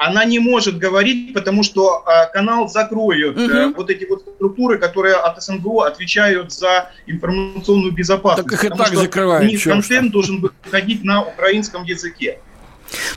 она 0.05 0.25
не 0.25 0.39
может 0.39 0.77
говорить, 0.77 1.33
потому 1.33 1.63
что 1.63 2.03
э, 2.05 2.31
канал 2.33 2.67
закроют. 2.67 3.37
Угу. 3.37 3.51
Э, 3.51 3.73
вот 3.75 3.89
эти 3.89 4.05
вот 4.05 4.21
структуры, 4.21 4.77
которые 4.77 5.15
от 5.15 5.41
СНГО 5.41 5.85
отвечают 5.87 6.51
за 6.51 6.89
информационную 7.07 7.93
безопасность. 7.93 8.49
Так 8.49 8.53
их 8.53 8.65
и 8.65 8.69
так 8.69 8.93
закрывают. 8.93 9.43
У 9.43 9.47
них 9.47 9.63
контент 9.63 10.11
должен 10.11 10.41
выходить 10.63 11.03
на 11.03 11.23
украинском 11.23 11.83
языке. 11.83 12.39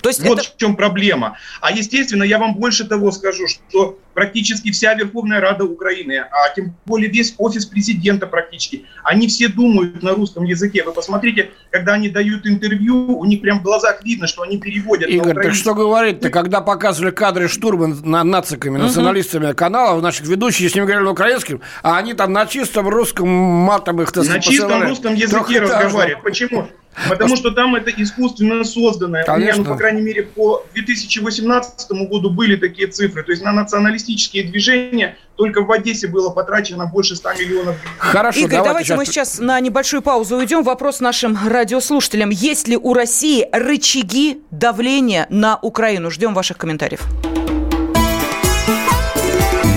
То 0.00 0.08
есть 0.08 0.22
вот 0.22 0.38
это... 0.38 0.48
в 0.48 0.56
чем 0.56 0.76
проблема. 0.76 1.36
А 1.60 1.72
естественно, 1.72 2.22
я 2.22 2.38
вам 2.38 2.54
больше 2.54 2.84
того 2.84 3.10
скажу, 3.12 3.46
что 3.46 3.98
практически 4.16 4.72
вся 4.72 4.94
Верховная 4.94 5.40
Рада 5.40 5.64
Украины, 5.64 6.24
а 6.30 6.54
тем 6.54 6.74
более 6.86 7.10
весь 7.10 7.34
офис 7.36 7.66
президента 7.66 8.26
практически, 8.26 8.86
они 9.04 9.28
все 9.28 9.48
думают 9.48 10.02
на 10.02 10.12
русском 10.12 10.44
языке. 10.44 10.82
Вы 10.84 10.92
посмотрите, 10.92 11.50
когда 11.70 11.92
они 11.92 12.08
дают 12.08 12.46
интервью, 12.46 13.18
у 13.18 13.24
них 13.26 13.42
прям 13.42 13.60
в 13.60 13.62
глазах 13.62 14.02
видно, 14.02 14.26
что 14.26 14.42
они 14.42 14.58
переводят. 14.58 15.10
Игорь, 15.10 15.34
так 15.34 15.54
что 15.54 15.74
говорить-то, 15.74 16.30
когда 16.30 16.62
показывали 16.62 17.10
кадры 17.10 17.48
штурма 17.48 17.88
на 17.88 18.24
нациками, 18.24 18.78
националистами 18.78 19.48
угу. 19.48 19.54
каналов, 19.54 20.02
наших 20.02 20.26
ведущих 20.26 20.70
с 20.70 20.74
ними 20.74 20.86
говорили 20.86 21.04
на 21.04 21.10
украинском, 21.10 21.60
а 21.82 21.98
они 21.98 22.14
там 22.14 22.32
на 22.32 22.46
чистом 22.46 22.88
русском 22.88 23.28
матом 23.28 24.00
их, 24.00 24.12
так 24.12 24.26
На 24.26 24.40
чистом 24.40 24.82
русском 24.82 25.14
языке 25.14 25.60
разговаривают. 25.60 26.22
Почему? 26.22 26.68
Потому 27.08 27.36
что 27.36 27.50
там 27.50 27.74
это 27.74 27.90
искусственно 27.90 28.64
созданное. 28.64 29.24
Конечно. 29.24 29.54
У 29.54 29.58
меня, 29.58 29.68
ну, 29.68 29.74
по 29.74 29.78
крайней 29.78 30.02
мере, 30.02 30.22
по 30.22 30.64
2018 30.74 31.90
году 32.08 32.30
были 32.30 32.56
такие 32.56 32.88
цифры. 32.88 33.22
То 33.22 33.32
есть 33.32 33.42
на 33.42 33.52
националистические 33.52 34.44
движения 34.44 35.16
только 35.36 35.62
в 35.62 35.70
Одессе 35.70 36.08
было 36.08 36.30
потрачено 36.30 36.86
больше 36.86 37.16
100 37.16 37.34
миллионов. 37.34 37.76
Хорошо, 37.98 38.40
Игорь, 38.40 38.62
давайте, 38.62 38.88
давайте 38.88 38.88
сейчас... 38.88 38.98
мы 38.98 39.04
сейчас 39.06 39.38
на 39.38 39.60
небольшую 39.60 40.02
паузу 40.02 40.36
уйдем. 40.36 40.62
Вопрос 40.62 41.00
нашим 41.00 41.38
радиослушателям. 41.46 42.30
Есть 42.30 42.68
ли 42.68 42.76
у 42.76 42.94
России 42.94 43.46
рычаги 43.52 44.40
давления 44.50 45.26
на 45.28 45.58
Украину? 45.60 46.10
Ждем 46.10 46.34
ваших 46.34 46.56
комментариев. 46.56 47.02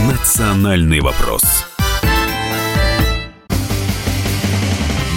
Национальный 0.09 1.01
вопрос. 1.01 1.43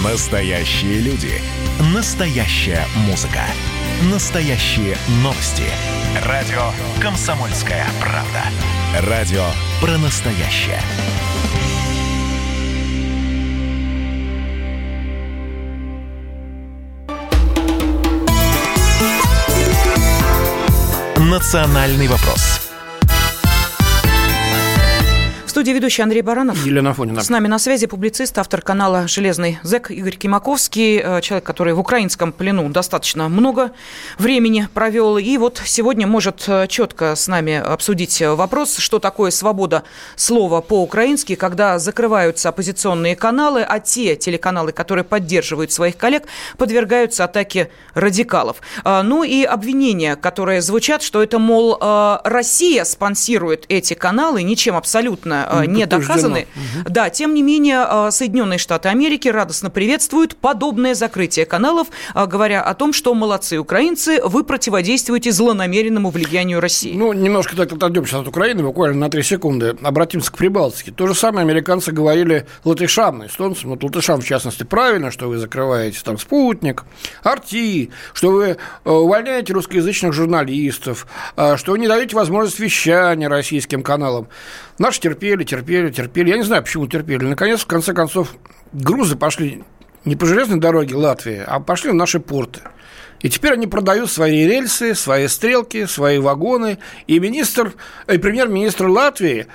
Настоящие 0.03 0.99
люди. 0.99 1.31
Настоящая 1.95 2.85
музыка. 3.07 3.39
Настоящие 4.11 4.97
новости. 5.23 5.63
Радио 6.25 6.71
«Комсомольская 7.01 7.85
правда». 8.01 9.09
Радио 9.09 9.45
про 9.79 9.97
настоящее. 9.97 10.81
«Национальный 21.17 22.09
вопрос» 22.09 22.62
студии 25.63 25.75
ведущий 25.75 26.01
Андрей 26.01 26.21
Баранов. 26.21 26.65
Елена 26.65 26.93
Фонина. 26.93 27.23
С 27.23 27.29
нами 27.29 27.47
на 27.47 27.57
связи 27.57 27.87
публицист, 27.87 28.37
автор 28.37 28.61
канала 28.61 29.07
«Железный 29.07 29.59
зэк» 29.63 29.91
Игорь 29.91 30.17
Кимаковский, 30.17 30.99
э, 31.01 31.21
человек, 31.21 31.45
который 31.45 31.73
в 31.73 31.79
украинском 31.79 32.33
плену 32.33 32.67
достаточно 32.67 33.29
много 33.29 33.71
времени 34.17 34.67
провел. 34.73 35.17
И 35.17 35.37
вот 35.37 35.61
сегодня 35.63 36.05
может 36.05 36.43
э, 36.49 36.67
четко 36.67 37.15
с 37.15 37.29
нами 37.29 37.53
обсудить 37.53 38.21
вопрос, 38.21 38.75
что 38.75 38.99
такое 38.99 39.31
свобода 39.31 39.83
слова 40.17 40.59
по-украински, 40.59 41.35
когда 41.35 41.79
закрываются 41.79 42.49
оппозиционные 42.49 43.15
каналы, 43.15 43.61
а 43.61 43.79
те 43.79 44.17
телеканалы, 44.17 44.73
которые 44.73 45.05
поддерживают 45.05 45.71
своих 45.71 45.95
коллег, 45.95 46.23
подвергаются 46.57 47.23
атаке 47.23 47.71
радикалов. 47.93 48.57
А, 48.83 49.01
ну 49.01 49.23
и 49.23 49.45
обвинения, 49.45 50.17
которые 50.17 50.61
звучат, 50.61 51.01
что 51.01 51.23
это, 51.23 51.39
мол, 51.39 51.77
э, 51.79 52.17
Россия 52.25 52.83
спонсирует 52.83 53.63
эти 53.69 53.93
каналы, 53.93 54.43
ничем 54.43 54.75
абсолютно 54.75 55.52
ну, 55.61 55.63
не 55.63 55.85
доказаны. 55.85 56.47
Угу. 56.55 56.89
Да, 56.89 57.09
тем 57.09 57.33
не 57.33 57.41
менее, 57.41 57.85
э, 57.89 58.11
Соединенные 58.11 58.59
Штаты 58.59 58.89
Америки 58.89 59.27
радостно 59.27 59.69
приветствуют 59.69 60.35
подобное 60.35 60.95
закрытие 60.95 61.45
каналов, 61.45 61.87
э, 62.13 62.25
говоря 62.25 62.61
о 62.61 62.73
том, 62.73 62.93
что 62.93 63.13
молодцы 63.13 63.57
украинцы, 63.57 64.21
вы 64.23 64.43
противодействуете 64.43 65.31
злонамеренному 65.31 66.09
влиянию 66.09 66.59
России. 66.59 66.93
Ну, 66.95 67.13
немножко 67.13 67.55
так 67.55 67.71
отойдем 67.71 68.05
сейчас 68.05 68.21
от 68.21 68.27
Украины, 68.27 68.63
буквально 68.63 68.97
на 68.97 69.09
три 69.09 69.23
секунды. 69.23 69.75
Обратимся 69.81 70.31
к 70.31 70.37
Прибалтике. 70.37 70.91
То 70.91 71.07
же 71.07 71.15
самое 71.15 71.43
американцы 71.43 71.91
говорили 71.91 72.45
латышам, 72.63 73.25
эстонцам, 73.25 73.71
вот 73.71 73.83
латышам 73.83 74.21
в 74.21 74.25
частности, 74.25 74.63
правильно, 74.63 75.11
что 75.11 75.27
вы 75.27 75.37
закрываете 75.37 75.99
там 76.03 76.17
спутник, 76.17 76.83
арти, 77.23 77.91
что 78.13 78.31
вы 78.31 78.45
э, 78.45 78.89
увольняете 78.89 79.53
русскоязычных 79.53 80.13
журналистов, 80.13 81.07
что 81.35 81.71
вы 81.71 81.79
не 81.79 81.87
даете 81.87 82.15
возможность 82.15 82.59
вещания 82.59 83.27
российским 83.27 83.83
каналам. 83.83 84.27
Наши 84.79 84.99
терпели, 84.99 85.43
терпели, 85.43 85.91
терпели. 85.91 86.29
Я 86.29 86.37
не 86.37 86.43
знаю, 86.43 86.63
почему 86.63 86.87
терпели. 86.87 87.25
Наконец, 87.25 87.61
в 87.61 87.67
конце 87.67 87.93
концов, 87.93 88.35
грузы 88.71 89.15
пошли 89.15 89.63
не 90.05 90.15
по 90.15 90.25
железной 90.25 90.59
дороге 90.59 90.95
Латвии, 90.95 91.43
а 91.45 91.59
пошли 91.59 91.91
в 91.91 91.95
наши 91.95 92.19
порты. 92.19 92.61
И 93.21 93.29
теперь 93.29 93.53
они 93.53 93.67
продают 93.67 94.11
свои 94.11 94.45
рельсы, 94.45 94.95
свои 94.95 95.27
стрелки, 95.27 95.85
свои 95.85 96.17
вагоны. 96.17 96.79
И 97.07 97.19
министр, 97.19 97.73
и 98.11 98.17
премьер-министр 98.17 98.87
Латвии, 98.87 99.47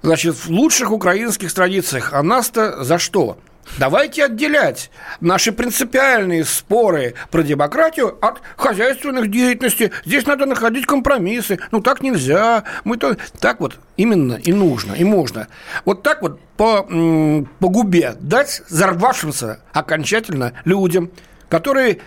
значит, 0.00 0.34
в 0.34 0.48
лучших 0.48 0.92
украинских 0.92 1.52
традициях. 1.52 2.12
А 2.14 2.22
нас-то 2.22 2.82
за 2.84 2.98
что? 2.98 3.36
Давайте 3.78 4.24
отделять 4.24 4.90
наши 5.20 5.52
принципиальные 5.52 6.44
споры 6.44 7.14
про 7.30 7.42
демократию 7.42 8.18
от 8.24 8.42
хозяйственных 8.56 9.30
деятельностей. 9.30 9.92
Здесь 10.04 10.26
надо 10.26 10.46
находить 10.46 10.86
компромиссы. 10.86 11.58
Ну, 11.70 11.80
так 11.80 12.02
нельзя. 12.02 12.64
Мы 12.84 12.96
то... 12.96 13.16
Так 13.40 13.60
вот 13.60 13.78
именно 13.96 14.34
и 14.34 14.52
нужно, 14.52 14.92
и 14.92 15.04
можно. 15.04 15.48
Вот 15.84 16.02
так 16.02 16.22
вот 16.22 16.40
по, 16.56 16.82
по 16.82 17.68
губе 17.68 18.14
дать 18.20 18.62
взорвавшимся 18.68 19.60
окончательно 19.72 20.52
людям, 20.64 21.10
которые 21.48 21.98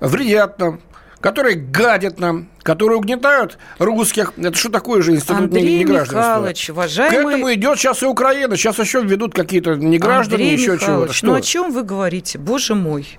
вредят 0.00 0.58
нам, 0.58 0.80
которые 1.24 1.56
гадят 1.56 2.20
нам, 2.20 2.50
которые 2.62 2.98
угнетают 2.98 3.56
русских. 3.78 4.34
Это 4.36 4.54
что 4.58 4.68
такое 4.68 5.00
же 5.00 5.12
институт 5.12 5.38
Андрей? 5.38 5.82
Михайлович, 5.82 6.68
уважаемый... 6.68 7.16
К 7.16 7.28
этому 7.28 7.54
идет 7.54 7.78
сейчас 7.78 8.02
и 8.02 8.04
Украина. 8.04 8.58
Сейчас 8.58 8.78
еще 8.78 9.00
ведут 9.00 9.32
какие-то 9.32 9.74
неграждане, 9.74 10.44
Андрей 10.44 10.58
еще 10.58 10.78
чего-то. 10.78 11.14
Ну 11.22 11.32
о 11.32 11.40
чем 11.40 11.72
вы 11.72 11.82
говорите? 11.82 12.36
Боже 12.36 12.74
мой. 12.74 13.18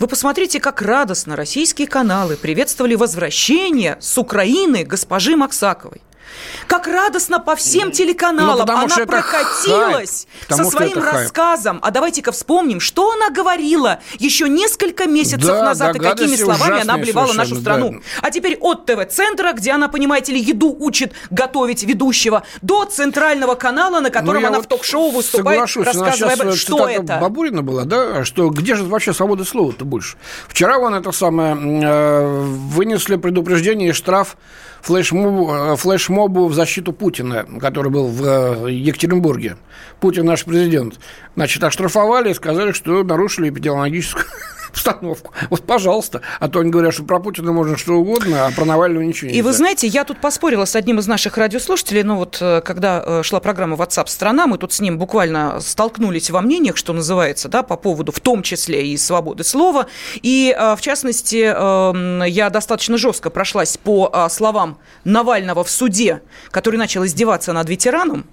Вы 0.00 0.08
посмотрите, 0.08 0.58
как 0.58 0.82
радостно 0.82 1.36
российские 1.36 1.86
каналы 1.86 2.34
приветствовали 2.34 2.96
возвращение 2.96 3.96
с 4.00 4.18
Украины 4.18 4.82
госпожи 4.82 5.36
Максаковой. 5.36 6.02
Как 6.66 6.86
радостно 6.86 7.38
по 7.38 7.56
всем 7.56 7.92
телеканалам 7.92 8.66
ну, 8.66 8.74
она 8.74 8.96
прокатилась 9.06 10.26
хайп, 10.48 10.60
со 10.60 10.70
своим 10.70 10.98
рассказом. 10.98 11.78
А 11.82 11.90
давайте-ка 11.90 12.32
вспомним, 12.32 12.80
что 12.80 13.12
она 13.12 13.30
говорила 13.30 14.00
еще 14.18 14.48
несколько 14.48 15.06
месяцев 15.06 15.46
да, 15.46 15.62
назад 15.62 15.92
да, 15.92 15.98
и 15.98 16.02
какими 16.02 16.36
словами 16.36 16.82
она 16.82 16.94
обливала 16.94 17.32
нашу 17.32 17.56
страну. 17.56 17.92
Да. 17.92 17.98
А 18.22 18.30
теперь 18.30 18.56
от 18.60 18.86
ТВ-центра, 18.86 19.52
где 19.52 19.72
она, 19.72 19.88
понимаете 19.88 20.32
ли, 20.32 20.40
еду 20.40 20.74
учит 20.78 21.12
готовить 21.30 21.82
ведущего, 21.84 22.42
до 22.62 22.84
центрального 22.84 23.54
канала, 23.54 24.00
на 24.00 24.10
котором 24.10 24.42
ну, 24.42 24.48
она 24.48 24.56
вот 24.56 24.66
в 24.66 24.68
ток-шоу 24.68 25.10
выступает, 25.10 25.60
рассказывая, 25.76 26.34
об... 26.34 26.54
что 26.54 26.88
это. 26.88 27.18
Бабурина 27.20 27.62
была, 27.62 27.84
да? 27.84 28.24
Что 28.24 28.48
где 28.50 28.74
же 28.74 28.84
вообще 28.84 29.12
свобода 29.12 29.44
слова-то 29.44 29.84
больше? 29.84 30.16
Вчера 30.48 30.78
вон 30.78 30.94
это 30.94 31.12
самое 31.12 31.56
э, 31.56 32.40
вынесли 32.44 33.16
предупреждение 33.16 33.90
и 33.90 33.92
штраф 33.92 34.36
флешмобу, 34.86 35.52
э, 35.52 35.76
флешмобу 35.76 36.46
в 36.46 36.54
защиту 36.54 36.92
Путина, 36.92 37.44
который 37.60 37.90
был 37.90 38.06
в 38.06 38.68
Екатеринбурге. 38.68 39.56
Путин 40.00 40.26
наш 40.26 40.44
президент. 40.44 41.00
Значит, 41.36 41.62
оштрафовали 41.62 42.30
и 42.30 42.34
сказали, 42.34 42.72
что 42.72 43.04
нарушили 43.04 43.50
эпидемиологическую 43.50 44.24
обстановку. 44.70 45.34
Вот, 45.50 45.66
пожалуйста. 45.66 46.22
А 46.40 46.48
то 46.48 46.60
они 46.60 46.70
говорят, 46.70 46.94
что 46.94 47.04
про 47.04 47.20
Путина 47.20 47.52
можно 47.52 47.76
что 47.76 47.92
угодно, 47.92 48.46
а 48.46 48.50
про 48.52 48.64
Навального 48.64 49.02
ничего 49.02 49.28
нельзя. 49.28 49.38
И 49.38 49.42
вы 49.42 49.52
знаете, 49.52 49.86
я 49.86 50.04
тут 50.04 50.18
поспорила 50.18 50.64
с 50.64 50.74
одним 50.74 50.98
из 50.98 51.06
наших 51.06 51.36
радиослушателей, 51.36 52.02
ну 52.04 52.16
вот 52.16 52.38
э, 52.40 52.62
когда 52.62 53.02
э, 53.04 53.22
шла 53.22 53.40
программа 53.40 53.76
WhatsApp 53.76 54.06
страна, 54.08 54.46
мы 54.46 54.56
тут 54.56 54.72
с 54.72 54.80
ним 54.80 54.98
буквально 54.98 55.60
столкнулись 55.60 56.30
во 56.30 56.40
мнениях, 56.40 56.78
что 56.78 56.94
называется, 56.94 57.48
да, 57.48 57.62
по 57.62 57.76
поводу 57.76 58.12
в 58.12 58.20
том 58.20 58.42
числе 58.42 58.86
и 58.88 58.96
свободы 58.96 59.44
слова. 59.44 59.88
И, 60.22 60.56
э, 60.58 60.74
в 60.74 60.80
частности, 60.80 61.52
эм, 61.54 62.22
я 62.22 62.48
достаточно 62.48 62.96
жестко 62.96 63.28
прошлась 63.28 63.76
по 63.76 64.28
словам 64.30 64.78
Навального 65.04 65.64
в 65.64 65.70
суде, 65.70 66.22
который 66.50 66.76
начал 66.76 67.04
издеваться 67.04 67.52
над 67.52 67.68
ветераном, 67.68 68.26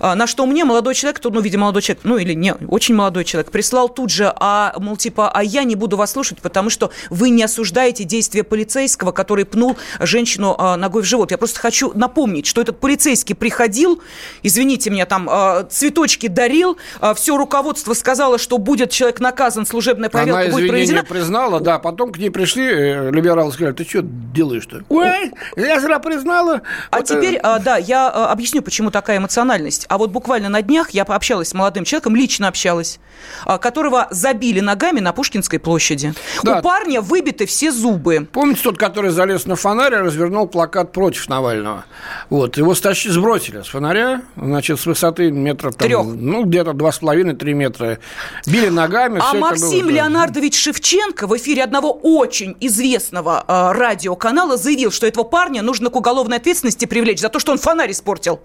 на 0.00 0.26
что 0.26 0.46
мне 0.46 0.64
молодой 0.64 0.94
человек, 0.94 1.20
ну, 1.22 1.40
видимо, 1.40 1.62
молодой 1.62 1.82
человек, 1.82 2.04
ну, 2.04 2.16
или 2.16 2.34
не, 2.34 2.54
очень 2.54 2.94
молодой 2.94 3.24
человек, 3.24 3.50
прислал 3.50 3.88
тут 3.88 4.10
же, 4.10 4.32
а, 4.36 4.74
мол, 4.78 4.96
типа, 4.96 5.30
а 5.30 5.42
я 5.42 5.64
не 5.64 5.76
буду 5.76 5.96
вас 5.96 6.12
слушать, 6.12 6.40
потому 6.40 6.70
что 6.70 6.90
вы 7.10 7.30
не 7.30 7.42
осуждаете 7.42 8.04
действия 8.04 8.42
полицейского, 8.42 9.12
который 9.12 9.44
пнул 9.44 9.76
женщину 10.00 10.56
а, 10.58 10.76
ногой 10.76 11.02
в 11.02 11.06
живот. 11.06 11.30
Я 11.30 11.38
просто 11.38 11.60
хочу 11.60 11.92
напомнить, 11.94 12.46
что 12.46 12.60
этот 12.60 12.80
полицейский 12.80 13.34
приходил, 13.34 14.02
извините 14.42 14.90
меня, 14.90 15.06
там, 15.06 15.28
а, 15.30 15.64
цветочки 15.64 16.26
дарил, 16.26 16.76
все 17.14 17.36
руководство 17.36 17.94
сказало, 17.94 18.38
что 18.38 18.58
будет 18.58 18.90
человек 18.90 19.20
наказан, 19.20 19.66
служебная 19.66 20.08
проверка 20.08 20.40
Она 20.42 20.50
будет 20.50 20.68
проведена. 20.68 21.04
признала, 21.04 21.60
да, 21.60 21.78
потом 21.78 22.12
к 22.12 22.18
ней 22.18 22.30
пришли 22.30 22.66
э, 22.66 23.10
либералы, 23.10 23.52
сказали, 23.52 23.74
ты 23.74 23.84
что 23.84 24.00
делаешь-то? 24.02 24.84
Ой, 24.88 25.32
я 25.56 25.80
зря 25.80 25.98
признала. 25.98 26.62
А 26.90 26.98
вот, 26.98 27.06
теперь, 27.06 27.36
э... 27.36 27.58
да, 27.60 27.76
я 27.76 28.08
объясню, 28.08 28.62
почему 28.62 28.90
такая 28.90 29.18
эмоциональность 29.18 29.59
реальность. 29.60 29.86
А 29.88 29.98
вот 29.98 30.10
буквально 30.10 30.48
на 30.48 30.62
днях 30.62 30.90
я 30.90 31.04
пообщалась 31.04 31.48
с 31.48 31.54
молодым 31.54 31.84
человеком, 31.84 32.16
лично 32.16 32.48
общалась, 32.48 32.98
а, 33.44 33.58
которого 33.58 34.08
забили 34.10 34.60
ногами 34.60 35.00
на 35.00 35.12
Пушкинской 35.12 35.58
площади. 35.58 36.14
Да. 36.42 36.58
У 36.58 36.62
парня 36.62 37.00
выбиты 37.00 37.46
все 37.46 37.70
зубы. 37.70 38.26
Помните 38.32 38.62
тот, 38.64 38.78
который 38.78 39.10
залез 39.10 39.46
на 39.46 39.56
фонарь 39.56 39.94
и 39.94 39.96
развернул 39.96 40.46
плакат 40.46 40.92
против 40.92 41.28
Навального? 41.28 41.84
Вот, 42.30 42.56
его 42.56 42.74
стащи, 42.74 43.10
сбросили 43.10 43.62
с 43.62 43.68
фонаря, 43.68 44.22
значит, 44.36 44.80
с 44.80 44.86
высоты 44.86 45.30
метров 45.30 45.74
там, 45.74 45.88
Трех. 45.88 46.06
ну, 46.06 46.44
где-то 46.44 46.72
два 46.72 46.92
с 46.92 46.98
половиной, 46.98 47.34
три 47.34 47.54
метра. 47.54 47.98
Били 48.46 48.68
ногами. 48.68 49.20
А 49.22 49.34
Максим 49.34 49.86
было, 49.86 49.90
Леонардович 49.90 50.56
Шевченко 50.56 51.26
в 51.26 51.36
эфире 51.36 51.64
одного 51.64 51.92
очень 51.92 52.56
известного 52.60 53.44
э, 53.46 53.72
радиоканала 53.72 54.56
заявил, 54.56 54.90
что 54.90 55.06
этого 55.06 55.24
парня 55.24 55.62
нужно 55.62 55.90
к 55.90 55.96
уголовной 55.96 56.38
ответственности 56.38 56.86
привлечь 56.86 57.20
за 57.20 57.28
то, 57.28 57.38
что 57.38 57.52
он 57.52 57.58
фонарь 57.58 57.90
испортил. 57.90 58.40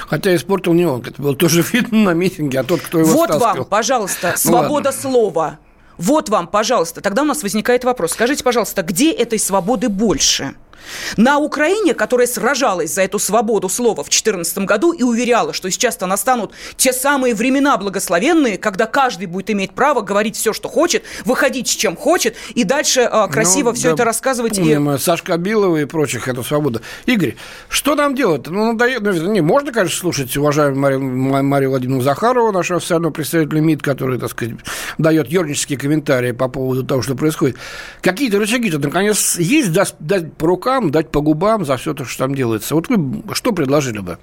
Хотя 0.00 0.34
испортил 0.34 0.72
не 0.72 0.86
он, 0.86 1.02
это 1.02 1.20
было 1.20 1.34
тоже 1.36 1.64
видно 1.72 2.04
на 2.04 2.10
митинге, 2.14 2.60
а 2.60 2.64
тот, 2.64 2.80
кто 2.80 2.98
его 2.98 3.10
Вот 3.10 3.30
стаскивал. 3.30 3.54
вам, 3.56 3.64
пожалуйста, 3.66 4.30
ну 4.32 4.50
свобода 4.50 4.90
ну, 4.94 5.00
слова. 5.00 5.58
Вот 5.96 6.28
вам, 6.28 6.48
пожалуйста. 6.48 7.00
Тогда 7.00 7.22
у 7.22 7.24
нас 7.24 7.42
возникает 7.42 7.84
вопрос. 7.84 8.12
Скажите, 8.12 8.42
пожалуйста, 8.42 8.82
где 8.82 9.12
этой 9.12 9.38
свободы 9.38 9.88
больше? 9.88 10.54
На 11.16 11.38
Украине, 11.38 11.94
которая 11.94 12.26
сражалась 12.26 12.92
за 12.92 13.02
эту 13.02 13.18
свободу 13.18 13.68
слова 13.68 14.02
в 14.02 14.06
2014 14.06 14.58
году 14.58 14.92
и 14.92 15.02
уверяла, 15.02 15.52
что 15.52 15.70
сейчас-то 15.70 16.06
настанут 16.06 16.52
те 16.76 16.92
самые 16.92 17.34
времена 17.34 17.76
благословенные, 17.76 18.58
когда 18.58 18.86
каждый 18.86 19.26
будет 19.26 19.50
иметь 19.50 19.72
право 19.72 20.00
говорить 20.00 20.36
все, 20.36 20.52
что 20.52 20.68
хочет, 20.68 21.04
выходить 21.24 21.68
с 21.68 21.74
чем 21.74 21.96
хочет, 21.96 22.36
и 22.54 22.64
дальше 22.64 23.00
э, 23.00 23.28
красиво 23.28 23.70
ну, 23.70 23.74
все 23.74 23.88
да, 23.88 23.94
это 23.94 24.04
рассказывать. 24.04 24.56
Помним, 24.56 24.92
и... 24.92 24.98
Сашка 24.98 25.36
Билова 25.36 25.78
и 25.78 25.84
прочих, 25.84 26.28
это 26.28 26.42
свобода. 26.42 26.80
Игорь, 27.06 27.36
что 27.68 27.94
нам 27.94 28.14
делать? 28.14 28.46
Ну, 28.46 28.72
надоест... 28.72 29.02
ну, 29.02 29.32
не, 29.32 29.40
можно, 29.40 29.72
конечно, 29.72 29.98
слушать 29.98 30.36
уважаемую 30.36 30.80
Марию, 30.80 31.44
Марию 31.44 31.70
Владимировну 31.70 32.02
Захарову, 32.02 32.52
нашего 32.52 32.78
официального 32.78 33.12
представителя 33.12 33.60
МИД, 33.60 33.82
который, 33.82 34.18
так 34.18 34.30
сказать, 34.30 34.54
дает 34.98 35.28
ернические 35.28 35.78
комментарии 35.78 36.32
по 36.32 36.48
поводу 36.48 36.84
того, 36.84 37.02
что 37.02 37.14
происходит. 37.14 37.56
Какие-то 38.00 38.38
рычаги-то, 38.38 38.78
наконец, 38.78 39.36
есть 39.38 39.72
дать, 39.72 39.94
дать 39.98 40.32
по 40.34 40.46
рукам 40.64 40.90
дать 40.90 41.10
по 41.10 41.20
губам 41.20 41.64
за 41.64 41.76
все 41.76 41.94
то, 41.94 42.04
что 42.04 42.24
там 42.24 42.34
делается. 42.34 42.74
Вот 42.74 42.88
вы 42.88 43.34
что 43.34 43.52
предложили 43.52 43.98
бы? 43.98 44.18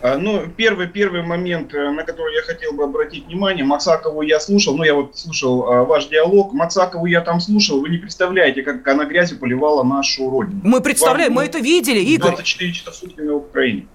А, 0.00 0.16
ну, 0.16 0.44
первый, 0.56 0.86
первый 0.86 1.22
момент, 1.22 1.74
э, 1.74 1.90
на 1.90 2.04
который 2.04 2.36
я 2.36 2.42
хотел 2.42 2.72
бы 2.72 2.84
обратить 2.84 3.26
внимание, 3.26 3.64
Максакову 3.64 4.22
я 4.22 4.38
слушал, 4.38 4.76
ну, 4.76 4.84
я 4.84 4.94
вот 4.94 5.18
слушал 5.18 5.64
а, 5.68 5.84
ваш 5.84 6.06
диалог, 6.06 6.52
Максакову 6.52 7.06
я 7.06 7.20
там 7.20 7.40
слушал, 7.40 7.80
вы 7.80 7.88
не 7.88 7.98
представляете, 7.98 8.62
как 8.62 8.86
она 8.86 9.06
грязью 9.06 9.38
поливала 9.38 9.82
нашу 9.82 10.30
родину. 10.30 10.60
Мы 10.62 10.80
представляем, 10.80 11.34
Вам, 11.34 11.42
мы 11.42 11.48
это 11.48 11.58
видели, 11.58 11.98
Игорь. 11.98 12.30
24 12.30 12.72
часа 12.72 12.90
в 12.92 12.94
сутки 12.94 13.20
на 13.20 13.34
Украине. 13.34 13.86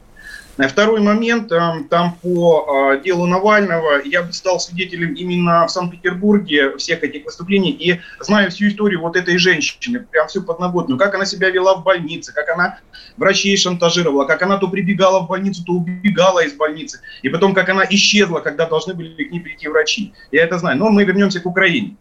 Второй 0.58 1.02
момент, 1.02 1.52
эм, 1.52 1.86
там 1.86 2.16
по 2.22 2.94
э, 2.94 3.02
делу 3.04 3.26
Навального 3.26 4.02
я 4.06 4.32
стал 4.32 4.60
свидетелем 4.60 5.14
именно 5.14 5.66
в 5.66 5.72
Санкт-Петербурге 5.72 6.78
всех 6.78 7.04
этих 7.04 7.26
выступлений 7.26 7.72
и 7.72 8.00
знаю 8.20 8.52
всю 8.52 8.68
историю 8.68 9.02
вот 9.02 9.16
этой 9.16 9.40
женщины, 9.40 10.00
прям 10.00 10.28
всю 10.28 10.44
подноготную, 10.44 11.00
как 11.00 11.16
она 11.16 11.26
себя 11.26 11.50
вела 11.50 11.76
в 11.76 11.84
больнице, 11.84 12.34
как 12.34 12.50
она 12.50 12.80
врачей 13.18 13.58
шантажировала, 13.58 14.26
как 14.26 14.44
она 14.44 14.58
то 14.58 14.68
прибегала 14.68 15.22
в 15.22 15.28
больницу, 15.28 15.64
то 15.66 15.74
убегала 15.74 16.44
из 16.46 16.54
больницы, 16.54 17.00
и 17.24 17.30
потом 17.30 17.56
как 17.56 17.70
она 17.70 17.84
исчезла, 17.90 18.40
когда 18.40 18.68
должны 18.68 18.94
были 18.94 19.24
к 19.24 19.32
ней 19.32 19.40
прийти 19.40 19.68
врачи. 19.68 20.14
Я 20.32 20.44
это 20.44 20.60
знаю. 20.60 20.78
Но 20.78 20.90
мы 20.90 21.04
вернемся 21.04 21.40
к 21.40 21.48
Украине. 21.48 21.98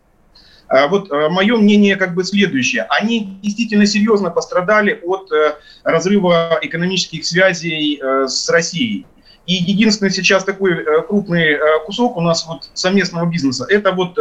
А 0.72 0.88
вот 0.88 1.12
э, 1.12 1.28
мое 1.28 1.56
мнение 1.58 1.96
как 1.96 2.14
бы 2.14 2.24
следующее. 2.24 2.87
Они 2.88 3.38
действительно 3.42 3.85
серьезно 3.85 4.30
пострадали 4.30 4.98
от 5.04 5.30
э, 5.30 5.56
разрыва 5.85 6.58
экономических 6.62 7.26
связей 7.26 8.00
э, 8.02 8.26
с 8.26 8.48
Россией. 8.48 9.04
И 9.44 9.52
единственный 9.52 10.11
сейчас 10.11 10.44
такой 10.44 10.85
крупный 11.08 11.58
кусок 11.85 12.16
у 12.16 12.20
нас 12.20 12.46
вот 12.46 12.70
совместного 12.74 13.26
бизнеса– 13.28 13.66
это 13.68 13.90
вот 13.90 14.16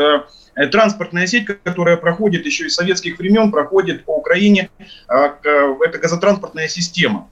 транспортная 0.71 1.27
сеть, 1.27 1.45
которая 1.45 1.95
проходит 1.95 2.43
еще 2.47 2.65
из 2.65 2.73
советских 2.73 3.19
времен, 3.19 3.51
проходит 3.51 4.03
по 4.03 4.17
Украине, 4.17 4.71
это 5.07 5.99
газотранспортная 6.01 6.67
система. 6.67 7.29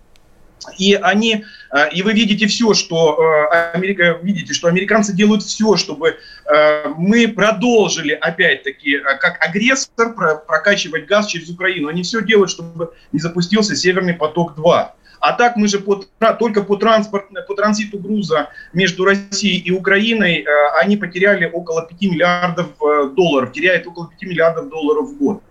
И 0.78 0.93
они, 0.93 1.45
э, 1.72 1.89
и 1.93 2.02
вы 2.02 2.13
видите 2.13 2.48
все, 2.48 2.74
что 2.74 3.17
э, 3.17 3.72
Америка, 3.74 4.19
видите, 4.22 4.54
что 4.54 4.67
американцы 4.67 5.13
делают 5.13 5.43
все, 5.43 5.76
чтобы 5.78 6.17
э, 6.45 6.88
мы 6.98 7.28
продолжили, 7.28 8.12
опять-таки, 8.12 9.00
как 9.00 9.38
агрессор 9.41 10.13
прокачивать 10.13 11.06
газ 11.06 11.28
через 11.28 11.50
Украину. 11.50 11.88
Они 11.88 12.04
все 12.04 12.22
делают, 12.22 12.52
чтобы 12.52 12.93
не 13.12 13.19
запустился 13.19 13.76
Северный 13.76 14.13
поток-2. 14.13 14.88
А 15.22 15.34
так 15.34 15.58
мы 15.58 15.67
же 15.67 15.80
по, 15.80 16.06
только 16.39 16.63
по, 16.63 16.78
транспорт, 16.78 17.26
по 17.45 17.54
транзиту 17.54 18.00
груза 18.00 18.50
между 18.72 19.04
Россией 19.04 19.58
и 19.58 19.69
Украиной 19.69 20.45
они 20.82 20.95
потеряли 20.95 21.45
около 21.45 21.86
5 21.86 22.02
миллиардов 22.04 22.67
долларов, 23.15 23.52
теряют 23.52 23.86
около 23.86 24.10
5 24.10 24.30
миллиардов 24.30 24.69
долларов 24.69 25.10
в 25.10 25.17
год. 25.17 25.43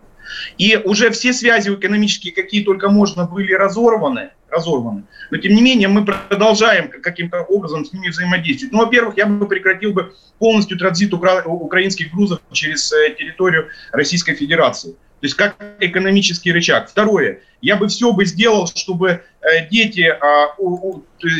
И 0.57 0.81
уже 0.83 1.11
все 1.11 1.35
связи 1.35 1.68
экономические, 1.68 2.33
какие 2.33 2.64
только 2.64 2.88
можно, 2.88 3.27
были 3.27 3.53
разорваны 3.53 4.31
разорваны. 4.51 5.05
Но 5.31 5.39
тем 5.39 5.55
не 5.55 5.63
менее 5.63 5.89
мы 5.89 6.05
продолжаем 6.05 6.91
каким-то 7.03 7.43
образом 7.43 7.85
с 7.85 7.93
ними 7.93 8.09
взаимодействовать. 8.09 8.73
Ну, 8.73 8.79
во-первых, 8.79 9.17
я 9.17 9.27
бы 9.27 9.47
прекратил 9.47 9.93
бы 9.93 10.15
полностью 10.39 10.79
транзит 10.79 11.13
укра- 11.13 11.45
украинских 11.45 12.13
грузов 12.13 12.41
через 12.53 12.93
э, 12.93 13.15
территорию 13.19 13.69
Российской 13.93 14.35
Федерации. 14.35 14.93
То 15.21 15.25
есть 15.25 15.35
как 15.35 15.57
экономический 15.81 16.53
рычаг. 16.53 16.89
Второе, 16.89 17.41
я 17.61 17.77
бы 17.77 17.89
все 17.89 18.13
бы 18.13 18.25
сделал, 18.25 18.69
чтобы 18.69 19.23
э, 19.41 19.69
дети, 19.69 20.07
а, 20.09 20.55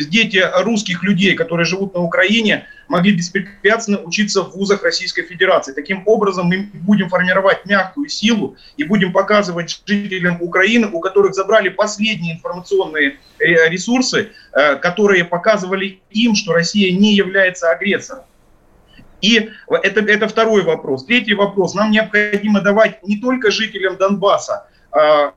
дети 0.09 0.43
русских 0.63 1.03
людей, 1.03 1.33
которые 1.33 1.65
живут 1.65 1.93
на 1.93 2.01
Украине, 2.01 2.67
могли 2.89 3.13
беспрепятственно 3.13 3.99
учиться 3.99 4.41
в 4.41 4.51
вузах 4.51 4.83
Российской 4.83 5.21
Федерации. 5.21 5.73
Таким 5.73 6.03
образом 6.05 6.47
мы 6.47 6.69
будем 6.73 7.07
формировать 7.07 7.65
мягкую 7.65 8.09
силу 8.09 8.57
и 8.75 8.83
будем 8.83 9.13
показывать 9.13 9.81
жителям 9.85 10.41
Украины, 10.41 10.87
у 10.91 10.99
которых 10.99 11.35
забрали 11.35 11.69
последние 11.69 12.35
информационные 12.35 13.19
э, 13.39 13.69
ресурсы, 13.69 14.31
э, 14.51 14.75
которые 14.77 15.23
показывали 15.23 16.01
им, 16.09 16.35
что 16.35 16.53
Россия 16.53 16.91
не 16.91 17.13
является 17.13 17.69
агрессором. 17.69 18.23
И 19.21 19.51
это, 19.67 20.01
это 20.01 20.27
второй 20.27 20.63
вопрос. 20.63 21.05
Третий 21.05 21.35
вопрос. 21.35 21.75
Нам 21.75 21.91
необходимо 21.91 22.61
давать 22.61 23.05
не 23.05 23.17
только 23.17 23.51
жителям 23.51 23.97
Донбасса 23.97 24.67
а, 24.91 25.33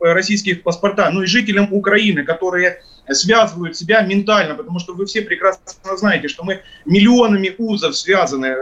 российских 0.00 0.62
паспорта, 0.62 1.10
но 1.10 1.22
и 1.22 1.26
жителям 1.26 1.68
Украины, 1.70 2.24
которые 2.24 2.82
связывают 3.12 3.76
себя 3.76 4.02
ментально, 4.02 4.54
потому 4.54 4.78
что 4.78 4.94
вы 4.94 5.06
все 5.06 5.22
прекрасно 5.22 5.96
знаете, 5.96 6.28
что 6.28 6.44
мы 6.44 6.60
миллионами 6.84 7.54
узов 7.58 7.96
связаны. 7.96 8.54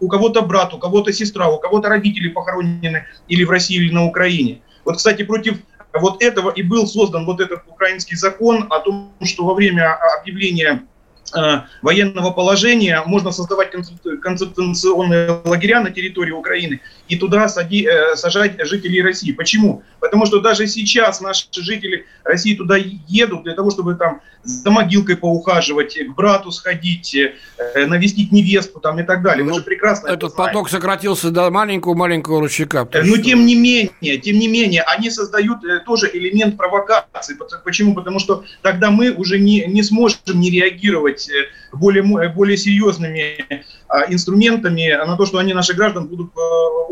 У 0.00 0.08
кого-то 0.08 0.42
брат, 0.42 0.74
у 0.74 0.78
кого-то 0.78 1.12
сестра, 1.12 1.48
у 1.48 1.58
кого-то 1.58 1.88
родители 1.88 2.28
похоронены 2.28 3.06
или 3.28 3.44
в 3.44 3.50
России, 3.50 3.76
или 3.76 3.92
на 3.92 4.04
Украине. 4.04 4.62
Вот, 4.84 4.96
кстати, 4.96 5.22
против 5.22 5.58
вот 5.94 6.22
этого 6.22 6.50
и 6.50 6.62
был 6.62 6.86
создан 6.86 7.26
вот 7.26 7.40
этот 7.40 7.62
украинский 7.66 8.16
закон 8.16 8.66
о 8.70 8.80
том, 8.80 9.12
что 9.22 9.44
во 9.44 9.54
время 9.54 9.98
объявления 10.20 10.86
Э, 11.36 11.62
военного 11.82 12.30
положения 12.30 13.02
можно 13.04 13.32
создавать 13.32 13.70
концентрационные 13.70 15.42
лагеря 15.44 15.80
на 15.80 15.90
территории 15.90 16.30
Украины 16.30 16.80
и 17.08 17.16
туда 17.16 17.48
сади, 17.48 17.86
э, 17.86 18.16
сажать 18.16 18.56
жителей 18.66 19.02
России. 19.02 19.32
Почему? 19.32 19.82
Потому 20.00 20.26
что 20.26 20.40
даже 20.40 20.66
сейчас 20.66 21.20
наши 21.20 21.46
жители 21.52 22.06
России 22.24 22.54
туда 22.54 22.76
едут 22.76 23.44
для 23.44 23.54
того, 23.54 23.70
чтобы 23.70 23.94
там 23.94 24.20
за 24.44 24.70
могилкой 24.70 25.16
поухаживать, 25.16 25.98
к 25.98 26.14
брату 26.14 26.50
сходить, 26.50 27.14
э, 27.14 27.86
навестить 27.86 28.32
невестку 28.32 28.80
там 28.80 29.00
и 29.00 29.02
так 29.02 29.22
далее. 29.22 29.44
Мы 29.44 29.50
ну, 29.50 29.58
же 29.58 29.64
прекрасно 29.64 30.08
Этот 30.08 30.36
поток 30.36 30.68
сократился 30.68 31.30
до 31.30 31.50
маленького-маленького 31.50 32.40
ручейка. 32.40 32.88
Но 33.04 33.16
тем 33.16 33.44
не 33.46 33.54
менее, 33.54 34.18
тем 34.18 34.38
не 34.38 34.48
менее, 34.48 34.82
они 34.82 35.10
создают 35.10 35.58
тоже 35.84 36.10
элемент 36.12 36.56
провокации. 36.56 37.36
Почему? 37.64 37.94
Потому 37.94 38.18
что 38.18 38.44
тогда 38.62 38.90
мы 38.90 39.10
уже 39.10 39.38
не, 39.38 39.64
не 39.66 39.82
сможем 39.82 40.18
не 40.34 40.50
реагировать 40.50 41.28
более, 41.72 42.02
более 42.30 42.56
серьезными 42.56 43.44
а, 43.88 44.04
инструментами 44.12 44.92
на 45.06 45.16
то, 45.16 45.26
что 45.26 45.38
они, 45.38 45.54
наши 45.54 45.74
граждан, 45.74 46.06
будут, 46.06 46.30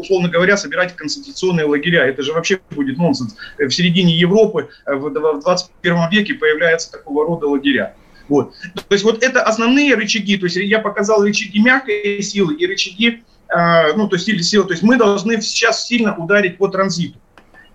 условно 0.06 0.28
говоря, 0.28 0.56
собирать 0.56 0.94
конституционные 0.94 1.66
лагеря. 1.66 2.06
Это 2.06 2.22
же 2.22 2.32
вообще 2.32 2.60
будет 2.70 2.96
нонсенс. 2.96 3.36
В 3.58 3.70
середине 3.70 4.16
Европы 4.16 4.68
э, 4.86 4.94
в 4.94 5.10
21 5.10 6.10
веке 6.10 6.34
появляются 6.34 6.92
такого 6.92 7.26
рода 7.26 7.48
лагеря. 7.48 7.94
Вот. 8.28 8.54
То 8.74 8.92
есть 8.92 9.04
вот 9.04 9.22
это 9.22 9.42
основные 9.42 9.94
рычаги. 9.94 10.36
То 10.36 10.46
есть 10.46 10.56
я 10.56 10.78
показал 10.78 11.22
рычаги 11.22 11.60
мягкой 11.60 12.22
силы 12.22 12.54
и 12.54 12.66
рычаги, 12.66 13.22
а, 13.48 13.92
ну, 13.94 14.08
то 14.08 14.16
есть 14.16 14.44
силы. 14.44 14.64
То 14.64 14.72
есть 14.72 14.82
мы 14.82 14.96
должны 14.96 15.40
сейчас 15.40 15.86
сильно 15.86 16.16
ударить 16.16 16.58
по 16.58 16.68
транзиту. 16.68 17.18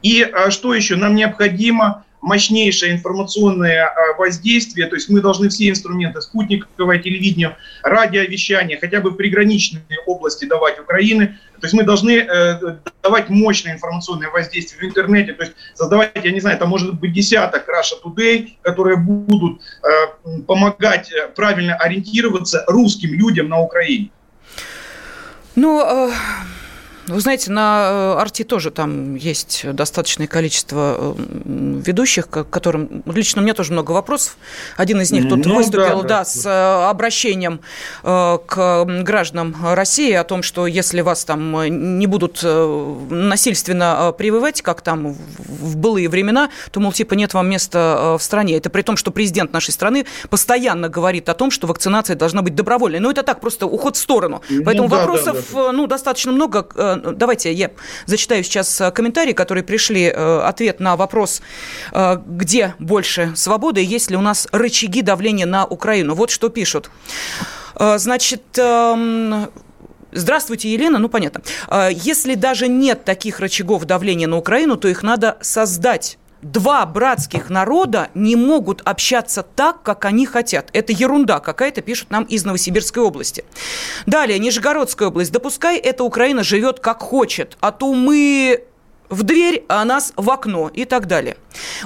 И 0.01 0.29
что 0.49 0.73
еще? 0.73 0.95
Нам 0.95 1.15
необходимо 1.15 2.05
мощнейшее 2.21 2.93
информационное 2.93 3.85
а, 3.85 4.17
воздействие, 4.17 4.87
то 4.87 4.95
есть 4.95 5.09
мы 5.09 5.21
должны 5.21 5.49
все 5.49 5.69
инструменты, 5.69 6.21
спутниковое 6.21 6.99
телевидение, 6.99 7.57
радиовещание, 7.83 8.77
хотя 8.79 9.01
бы 9.01 9.09
в 9.09 9.15
приграничные 9.15 9.83
области 10.05 10.45
давать 10.45 10.79
Украины, 10.79 11.39
то 11.59 11.65
есть 11.65 11.73
мы 11.73 11.83
должны 11.83 12.11
э, 12.11 12.77
давать 13.03 13.29
мощное 13.29 13.73
информационное 13.73 14.29
воздействие 14.29 14.81
в 14.81 14.83
интернете, 14.83 15.33
то 15.33 15.43
есть 15.43 15.55
создавать, 15.75 16.11
я 16.23 16.31
не 16.31 16.39
знаю, 16.39 16.57
там 16.57 16.69
может 16.69 16.99
быть 16.99 17.13
десяток 17.13 17.67
Russia 17.67 18.01
Today, 18.03 18.53
которые 18.61 18.97
будут 18.97 19.61
э, 19.83 20.41
помогать 20.47 21.11
э, 21.11 21.27
правильно 21.35 21.75
ориентироваться 21.75 22.63
русским 22.67 23.13
людям 23.13 23.49
на 23.49 23.59
Украине. 23.59 24.09
Ну, 25.55 25.81
э, 25.81 26.11
вы 27.11 27.19
знаете, 27.19 27.51
на 27.51 28.15
э, 28.15 28.21
Арти 28.21 28.43
тоже 28.43 28.71
там 28.71 29.15
есть 29.15 29.65
достаточное 29.73 30.27
количество 30.27 30.95
э, 30.99 31.81
ведущих, 31.85 32.29
к 32.29 32.43
которым 32.45 33.03
лично 33.05 33.41
у 33.41 33.43
меня 33.43 33.53
тоже 33.53 33.73
много 33.73 33.91
вопросов. 33.91 34.37
Один 34.77 35.01
из 35.01 35.11
них 35.11 35.29
тут 35.29 35.45
ну, 35.45 35.55
выступил, 35.55 36.01
да, 36.01 36.07
да, 36.07 36.07
да, 36.19 36.25
с 36.25 36.45
э, 36.45 36.89
обращением 36.89 37.61
к 38.03 38.85
гражданам 39.03 39.55
России 39.61 40.13
о 40.13 40.23
том, 40.23 40.43
что 40.43 40.67
если 40.67 41.01
вас 41.01 41.25
там 41.25 41.97
не 41.97 42.07
будут 42.07 42.43
насильственно 42.43 44.13
прививать, 44.17 44.61
как 44.61 44.81
там 44.81 45.13
в 45.37 45.77
былые 45.77 46.09
времена, 46.09 46.49
то, 46.71 46.79
мол, 46.79 46.91
типа 46.91 47.13
нет 47.13 47.33
вам 47.33 47.49
места 47.49 48.17
в 48.17 48.23
стране. 48.23 48.57
Это 48.57 48.69
при 48.69 48.81
том, 48.81 48.97
что 48.97 49.11
президент 49.11 49.53
нашей 49.53 49.71
страны 49.71 50.05
постоянно 50.29 50.89
говорит 50.89 51.29
о 51.29 51.33
том, 51.33 51.51
что 51.51 51.67
вакцинация 51.67 52.15
должна 52.15 52.41
быть 52.41 52.55
добровольной. 52.55 52.99
Но 52.99 53.11
это 53.11 53.23
так, 53.23 53.41
просто 53.41 53.67
уход 53.67 53.95
в 53.95 53.99
сторону. 53.99 54.41
Ну 54.49 54.63
Поэтому 54.63 54.87
ну, 54.87 54.95
да, 54.95 54.99
вопросов 54.99 55.45
да, 55.53 55.63
да. 55.65 55.71
Ну, 55.71 55.87
достаточно 55.87 56.31
много 56.31 56.63
давайте 57.01 57.51
я 57.53 57.71
зачитаю 58.05 58.43
сейчас 58.43 58.81
э, 58.81 58.91
комментарии, 58.91 59.33
которые 59.33 59.63
пришли, 59.63 60.05
э, 60.05 60.39
ответ 60.41 60.79
на 60.79 60.95
вопрос, 60.95 61.41
э, 61.91 62.17
где 62.25 62.75
больше 62.79 63.33
свободы, 63.35 63.83
есть 63.83 64.11
ли 64.11 64.17
у 64.17 64.21
нас 64.21 64.47
рычаги 64.51 65.01
давления 65.01 65.45
на 65.45 65.65
Украину. 65.65 66.15
Вот 66.15 66.29
что 66.29 66.49
пишут. 66.49 66.89
Значит, 67.75 68.43
эм, 68.57 69.49
Здравствуйте, 70.13 70.71
Елена. 70.71 70.99
Ну, 70.99 71.07
понятно. 71.07 71.41
Если 71.89 72.35
даже 72.35 72.67
нет 72.67 73.05
таких 73.05 73.39
рычагов 73.39 73.85
давления 73.85 74.27
на 74.27 74.37
Украину, 74.37 74.75
то 74.75 74.89
их 74.89 75.03
надо 75.03 75.37
создать 75.39 76.17
два 76.41 76.85
братских 76.85 77.49
народа 77.49 78.09
не 78.13 78.35
могут 78.35 78.81
общаться 78.81 79.43
так, 79.43 79.83
как 79.83 80.05
они 80.05 80.25
хотят. 80.25 80.69
Это 80.73 80.91
ерунда 80.91 81.39
какая-то, 81.39 81.81
пишут 81.81 82.09
нам 82.11 82.23
из 82.23 82.45
Новосибирской 82.45 83.03
области. 83.03 83.45
Далее, 84.05 84.39
Нижегородская 84.39 85.09
область. 85.09 85.31
Допускай 85.31 85.77
эта 85.77 86.03
Украина 86.03 86.43
живет 86.43 86.79
как 86.79 87.01
хочет, 87.01 87.57
а 87.59 87.71
то 87.71 87.93
мы 87.93 88.63
в 89.09 89.23
дверь, 89.23 89.65
а 89.67 89.83
нас 89.85 90.13
в 90.15 90.29
окно 90.29 90.69
и 90.73 90.85
так 90.85 91.05
далее. 91.05 91.37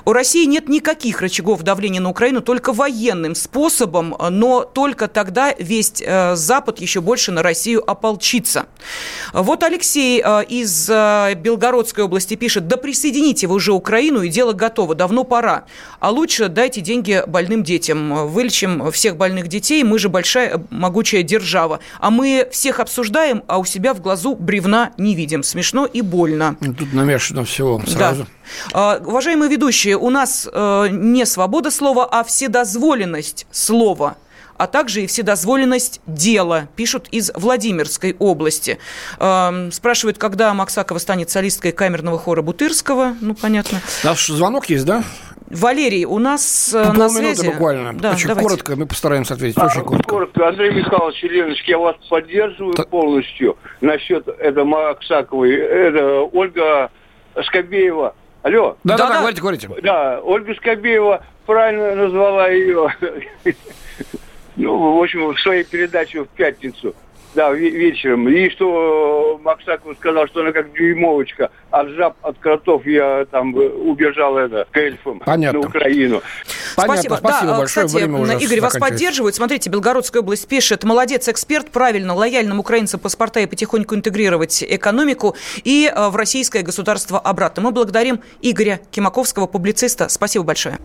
У 0.05 0.13
России 0.13 0.45
нет 0.45 0.69
никаких 0.69 1.21
рычагов 1.21 1.63
давления 1.63 2.01
на 2.01 2.09
Украину, 2.09 2.41
только 2.41 2.73
военным 2.73 3.35
способом, 3.35 4.15
но 4.29 4.63
только 4.63 5.07
тогда 5.07 5.53
весь 5.57 5.93
э, 6.01 6.35
Запад 6.35 6.79
еще 6.79 7.01
больше 7.01 7.31
на 7.31 7.41
Россию 7.41 7.89
ополчится. 7.89 8.65
Вот 9.33 9.63
Алексей 9.63 10.21
э, 10.23 10.43
из 10.47 10.89
э, 10.89 11.33
Белгородской 11.35 12.03
области 12.03 12.35
пишет, 12.35 12.67
да 12.67 12.77
присоедините 12.77 13.47
вы 13.47 13.55
уже 13.55 13.71
Украину, 13.73 14.21
и 14.21 14.29
дело 14.29 14.53
готово, 14.53 14.93
давно 14.93 15.23
пора. 15.23 15.65
А 15.99 16.11
лучше 16.11 16.49
дайте 16.49 16.81
деньги 16.81 17.23
больным 17.25 17.63
детям, 17.63 18.27
вылечим 18.27 18.91
всех 18.91 19.17
больных 19.17 19.47
детей, 19.47 19.83
мы 19.83 19.99
же 19.99 20.09
большая 20.09 20.63
могучая 20.69 21.23
держава. 21.23 21.79
А 21.99 22.11
мы 22.11 22.47
всех 22.51 22.79
обсуждаем, 22.79 23.43
а 23.47 23.57
у 23.57 23.65
себя 23.65 23.93
в 23.93 24.01
глазу 24.01 24.35
бревна 24.35 24.91
не 24.97 25.15
видим. 25.15 25.43
Смешно 25.43 25.85
и 25.85 26.01
больно. 26.01 26.55
Тут, 26.59 26.93
наверное, 26.93 27.15
намешано 27.15 27.45
всего 27.45 27.81
сразу. 27.85 28.23
Да. 28.23 28.29
Уважаемые 28.73 29.49
ведущие, 29.49 29.97
у 29.97 30.09
нас 30.09 30.47
э, 30.51 30.87
не 30.91 31.25
свобода 31.25 31.71
слова, 31.71 32.07
а 32.11 32.23
вседозволенность 32.23 33.47
слова 33.51 34.17
а 34.57 34.67
также 34.67 35.01
и 35.03 35.07
вседозволенность 35.07 36.01
дела, 36.05 36.67
пишут 36.75 37.07
из 37.11 37.31
Владимирской 37.35 38.15
области. 38.19 38.77
Э, 39.19 39.69
спрашивают, 39.71 40.17
когда 40.17 40.53
Максакова 40.53 40.97
станет 40.97 41.29
солисткой 41.29 41.71
камерного 41.71 42.17
хора 42.17 42.41
Бутырского. 42.41 43.15
Ну, 43.21 43.35
понятно. 43.35 43.81
Наш 44.03 44.27
звонок 44.27 44.67
есть, 44.67 44.85
да? 44.85 45.03
Валерий, 45.49 46.05
у 46.05 46.17
нас 46.17 46.71
ну, 46.73 46.93
на 46.93 47.09
связи. 47.09 47.45
буквально. 47.45 47.93
Да, 47.93 48.13
Очень 48.13 48.29
давайте. 48.29 48.49
коротко, 48.49 48.75
мы 48.75 48.87
постараемся 48.87 49.35
ответить. 49.35 49.57
Очень 49.57 49.83
коротко. 49.83 50.09
коротко. 50.09 50.47
Андрей 50.47 50.71
Михайлович 50.73 51.23
Еленочки, 51.23 51.69
я 51.69 51.77
вас 51.77 51.95
поддерживаю 52.09 52.73
так. 52.73 52.89
полностью 52.89 53.57
насчет 53.81 54.27
этого 54.27 54.65
Максаковой. 54.65 55.53
Это 55.53 56.21
Ольга 56.33 56.89
Скобеева. 57.45 58.15
Алло. 58.45 58.77
Да, 58.83 58.95
да, 58.95 59.09
да, 59.09 59.17
говорите, 59.17 59.41
говорите. 59.41 59.67
Да, 59.81 60.19
Ольга 60.21 60.53
Скобеева 60.53 61.23
правильно 61.47 61.95
назвала 61.95 62.47
ее, 62.49 62.95
ну, 64.55 64.97
в 64.99 65.01
общем, 65.01 65.33
в 65.33 65.39
своей 65.39 65.63
передаче 65.63 66.21
в 66.21 66.27
пятницу. 66.27 66.93
Да, 67.33 67.51
вечером. 67.51 68.29
И 68.29 68.47
что 68.51 69.41
Максаков 69.43 69.97
сказал, 69.97 70.27
что 70.27 70.41
она 70.41 70.51
как 70.51 70.73
дюймовочка. 70.73 71.49
От 71.71 71.89
жаб, 71.89 72.17
от 72.21 72.37
кротов 72.37 72.85
я 72.85 73.25
там 73.31 73.55
убежал 73.55 74.37
это, 74.37 74.67
к 74.69 74.77
эльфам 74.77 75.19
Понятно. 75.25 75.61
на 75.61 75.67
Украину. 75.67 76.21
Понятно, 76.75 76.95
спасибо, 76.95 77.15
спасибо 77.15 77.51
да, 77.51 77.57
большое. 77.57 77.85
Кстати, 77.85 78.03
Время 78.03 78.19
уже 78.19 78.37
Игорь, 78.39 78.61
вас 78.61 78.77
поддерживают. 78.77 79.35
Смотрите, 79.35 79.69
Белгородская 79.69 80.21
область 80.21 80.47
пишет, 80.47 80.83
молодец, 80.83 81.27
эксперт, 81.27 81.69
правильно, 81.71 82.13
лояльным 82.13 82.59
украинцам 82.59 82.99
паспорта 82.99 83.39
и 83.39 83.45
потихоньку 83.45 83.95
интегрировать 83.95 84.63
экономику 84.63 85.35
и 85.63 85.91
э, 85.93 86.09
в 86.09 86.15
российское 86.15 86.61
государство 86.61 87.19
обратно. 87.19 87.63
Мы 87.63 87.71
благодарим 87.71 88.21
Игоря 88.41 88.81
Кимаковского, 88.91 89.47
публициста. 89.47 90.09
Спасибо 90.09 90.43
большое. 90.45 90.79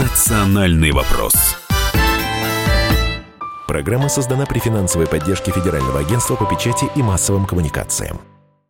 Национальный 0.00 0.92
вопрос. 0.92 1.34
Программа 3.66 4.08
создана 4.08 4.46
при 4.46 4.60
финансовой 4.60 5.06
поддержке 5.08 5.50
Федерального 5.50 6.00
агентства 6.00 6.36
по 6.36 6.46
печати 6.46 6.88
и 6.94 7.02
массовым 7.02 7.46
коммуникациям. 7.46 8.20